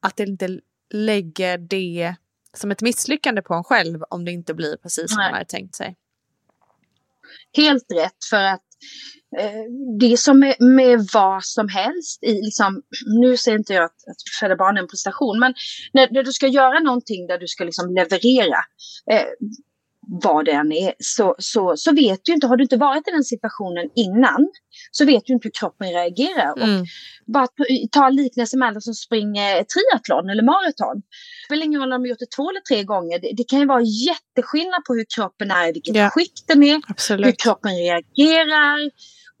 [0.00, 0.60] att det inte
[0.90, 2.14] lägger det
[2.54, 5.26] som ett misslyckande på en själv om det inte blir precis som Nej.
[5.26, 5.96] man hade tänkt sig.
[7.56, 8.64] Helt rätt för att
[10.00, 12.24] det är som med, med vad som helst.
[12.24, 12.82] I, liksom,
[13.20, 15.54] nu säger inte jag att, att föda barn är en prestation, men
[15.92, 18.58] när, när du ska göra någonting där du ska liksom leverera
[19.12, 19.22] eh,
[20.22, 23.10] vad det än är, så, så, så vet du inte, har du inte varit i
[23.10, 24.48] den situationen innan,
[24.90, 26.52] så vet du inte hur kroppen reagerar.
[26.52, 26.84] Och Mm.
[27.26, 27.46] bara
[27.92, 30.96] ta, liknelse med alla som springer triathlon eller maraton.
[30.96, 33.18] Det spelar ingen roll om de har gjort det två eller tre gånger.
[33.18, 36.10] Det, det kan ju vara jätteskillnad på hur kroppen är, vilket Ja.
[36.10, 37.40] skick den är, hur Absolut.
[37.42, 38.90] kroppen reagerar.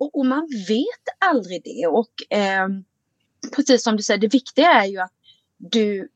[0.00, 1.86] Och, och man vet aldrig det.
[1.86, 2.84] Och ehm,
[3.56, 5.12] precis som du säger, det viktiga är ju att
[5.58, 6.08] du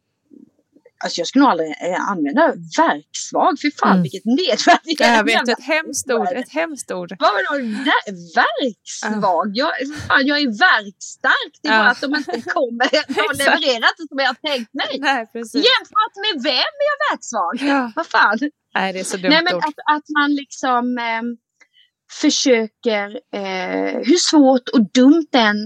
[1.05, 3.57] Alltså jag skulle nog aldrig eh, använda verksvag.
[3.63, 4.03] Fy fan Mm.
[4.03, 5.17] vilket nedvärdigande.
[5.17, 6.29] Jag vet, ett hemskt ord.
[6.35, 7.17] Ett hemskt ord.
[7.19, 7.65] vad var det?
[7.65, 9.51] Ver- Verksvag?
[9.55, 9.71] Jag,
[10.09, 11.53] fan, jag är verkstark.
[11.63, 11.79] Det är Ja.
[11.83, 13.39] bara att de inte kommer att Exakt.
[13.39, 14.99] leverera det som jag har tänkt mig.
[15.01, 15.55] Nej, precis.
[15.71, 17.55] Jämfört med vem är jag verksvag?
[17.71, 17.93] Ja.
[17.97, 18.39] Vad fan?
[18.75, 19.65] Nej, det är så dumt Nej, men ord.
[19.65, 21.23] att, att man liksom eh,
[22.21, 25.57] försöker, eh, hur svårt och dumt den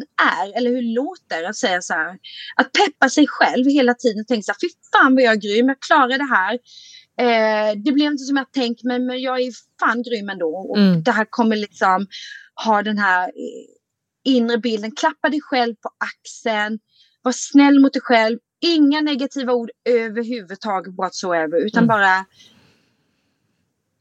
[0.41, 2.19] är, eller hur låter att säga så här,
[2.57, 5.37] att peppa sig själv hela tiden och tänka så här, fy fan vad jag är
[5.41, 6.59] grym, jag klarar det här.
[7.21, 10.57] Eh, det blev inte som jag tänkt mig, men jag är fan grym ändå.
[10.71, 11.03] Och Mm.
[11.03, 12.07] det här kommer liksom
[12.65, 16.79] ha den här eh, inre bilden, klappa dig själv på axeln,
[17.23, 21.89] var snäll mot dig själv, inga negativa ord överhuvudtaget whatsoever, utan Mm.
[21.89, 22.25] bara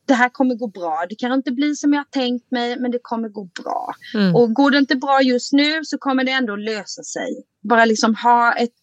[0.08, 1.06] det här kommer gå bra.
[1.10, 3.94] Det kan inte bli som jag har tänkt mig, men det kommer gå bra.
[4.14, 4.36] Mm.
[4.36, 7.30] Och går det inte bra just nu så kommer det ändå lösa sig.
[7.70, 8.74] Bara liksom ha ett,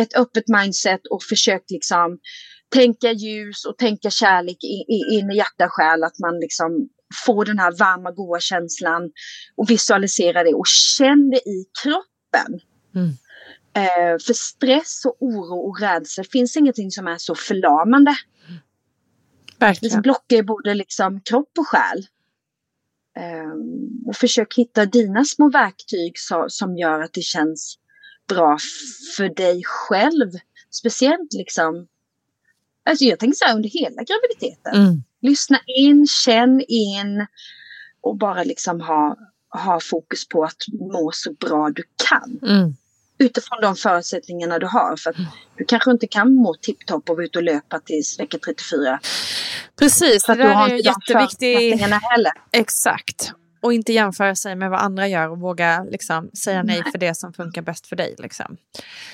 [0.00, 2.18] ett öppet mindset och försök liksom
[2.74, 6.04] tänka ljus och tänka kärlek i- i- in i hjärta och själ.
[6.04, 6.88] Att man liksom
[7.26, 9.02] får den här varma, goa känslan
[9.56, 12.60] och visualisera det och känn det i kroppen.
[12.94, 13.08] Mm.
[13.76, 18.14] Eh, för stress och oro och rädsla finns ingenting som är så förlamande.
[19.58, 20.02] Det Verkligen.
[20.02, 22.06] blockar ju både liksom kropp och själ.
[23.16, 27.78] Ehm, och försök hitta dina små verktyg så, som gör att det känns
[28.28, 28.58] bra
[29.16, 30.30] för dig själv.
[30.70, 31.86] Speciellt liksom,
[32.84, 34.74] alltså jag tänker så här under hela graviditeten.
[34.74, 35.02] Mm.
[35.20, 37.26] Lyssna in, känn in
[38.00, 39.16] och bara liksom ha,
[39.48, 42.38] ha fokus på att må så bra du kan.
[42.42, 42.76] Mm.
[43.18, 44.96] Utifrån de förutsättningarna du har.
[44.96, 45.16] För att
[45.56, 49.00] du kanske inte kan må tipptopp och vara ute och löpa tills vecka 34.
[49.78, 51.80] Precis, För det där har är ju jätteviktigt.
[52.52, 53.32] Exakt.
[53.60, 56.92] Och inte jämföra sig med vad andra gör och våga liksom, säga nej Nej.
[56.92, 58.14] för det som funkar bäst för dig.
[58.18, 58.56] Liksom.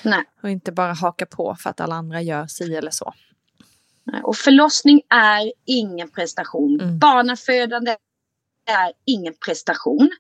[0.03, 0.25] Nej.
[0.43, 3.15] Och inte bara haka på för att alla andra gör si eller så.
[4.23, 6.81] Och förlossning är ingen prestation.
[6.81, 6.99] Mm.
[6.99, 7.91] Barnafödande
[8.67, 10.11] är ingen prestation.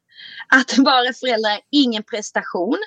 [0.49, 2.78] Att vara förälder är ingen prestation.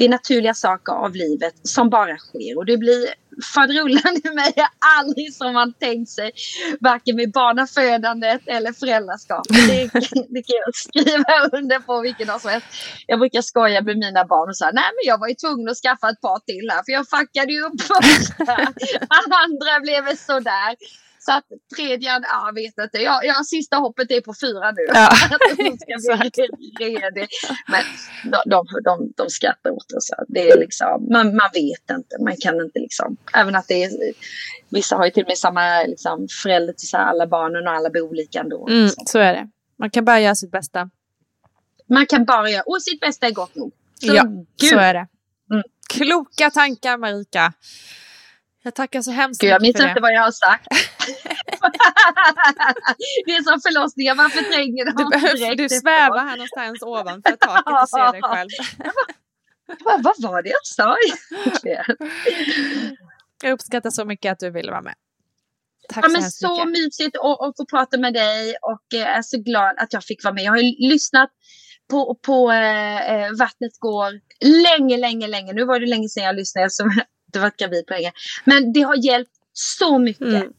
[0.00, 2.58] Det är naturliga saker av livet som bara sker.
[2.58, 3.08] Och det blir
[3.54, 6.32] faderullan i mig är aldrig som man tänkt sig.
[6.80, 9.56] Varken med barnafödandet eller föräldraskapet.
[9.68, 9.82] Det,
[10.34, 12.66] det kan jag skriva under på vilken dag som helst.
[13.06, 15.80] Jag brukar skoja med mina barn och säga nej men jag var ju tvungen att
[15.84, 18.52] skaffa ett par till här för jag fuckade ju upp första.
[19.44, 20.72] Andra blev sådär.
[21.22, 21.44] Så att
[21.76, 22.98] tredje, ja vet inte.
[22.98, 24.82] Jag, jag, sista hoppet är på fyra nu.
[24.88, 26.16] Ja, Att de ska
[26.56, 27.28] bli redig.
[27.68, 27.82] Men
[28.24, 30.00] de, de, de, de skrattar åt det.
[30.00, 32.16] Så det är liksom, man, man vet inte.
[32.24, 33.16] Man kan inte liksom.
[33.34, 33.90] Även att det är,
[34.68, 37.72] vissa har ju till och med samma liksom, förälder till så här, alla barnen och
[37.72, 38.68] alla bor olika ändå.
[38.68, 39.06] Mm, liksom.
[39.06, 39.48] så är det.
[39.78, 40.90] Man kan bara göra sitt bästa.
[41.88, 43.72] Man kan bara göra, och sitt bästa är gott nog.
[44.00, 44.22] Så, ja,
[44.60, 44.70] gud.
[44.70, 45.06] så är det.
[45.52, 45.62] Mm.
[45.88, 47.52] Kloka tankar Marika.
[48.62, 50.02] Jag tackar så hemskt Gud, jag minns mycket för inte det.
[50.02, 50.66] vad jag har sagt.
[53.26, 57.82] det är som förlossningar, man förtränger dem Du, behöver, du svävar här någonstans ovanför taket
[57.82, 58.48] och ser dig själv.
[59.84, 60.96] Vad, vad var det jag sa?
[63.42, 64.94] Jag uppskattar så mycket att du ville vara med.
[65.88, 66.68] Tack Ja, så men hemskt så mycket.
[66.70, 70.34] mysigt att, få prata med dig och eh, är så glad att jag fick vara
[70.34, 70.44] med.
[70.44, 71.30] Jag har lyssnat
[71.90, 75.52] på, på eh, eh, Vattnet går länge, länge, länge.
[75.52, 77.00] Nu var det länge sedan jag lyssnade eftersom
[77.30, 78.12] inte varit gravid på länge.
[78.44, 80.22] Men det har hjälpt så mycket.
[80.22, 80.52] Mm.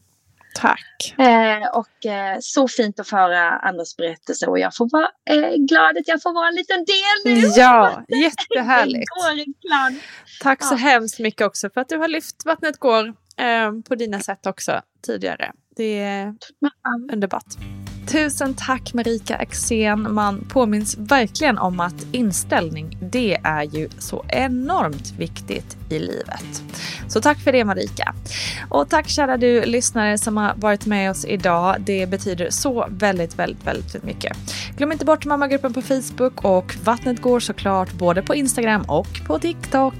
[0.54, 1.14] Tack.
[1.18, 5.54] Eh, och eh, så fint att få höra andras berättelser och jag får vara eh,
[5.68, 7.46] glad att jag får vara en liten del nu.
[7.56, 9.10] Ja, jättehärligt.
[9.62, 9.98] Det.
[10.40, 10.78] Tack så Ja.
[10.78, 14.80] hemskt mycket också för att du har lyft Vattnet går eh, på dina sätt också
[15.06, 15.52] tidigare.
[15.76, 16.34] Det är
[17.12, 17.46] underbart.
[18.12, 20.14] Tusen tack Marika Axén.
[20.14, 26.62] Man påminns verkligen om att inställning, det är ju så enormt viktigt i livet.
[27.08, 28.14] Så tack för det Marika.
[28.68, 31.76] Och tack kära du lyssnare som har varit med oss idag.
[31.80, 34.36] Det betyder så väldigt, väldigt, väldigt mycket.
[34.76, 39.38] Glöm inte bort mammagruppen på Facebook och Vattnet går såklart både på Instagram och på
[39.38, 39.94] TikTok.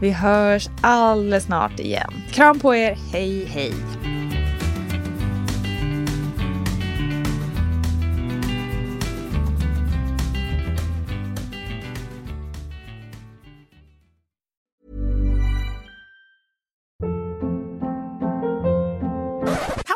[0.00, 2.12] Vi hörs alldeles snart igen.
[2.32, 4.19] Kram på er, hej hej!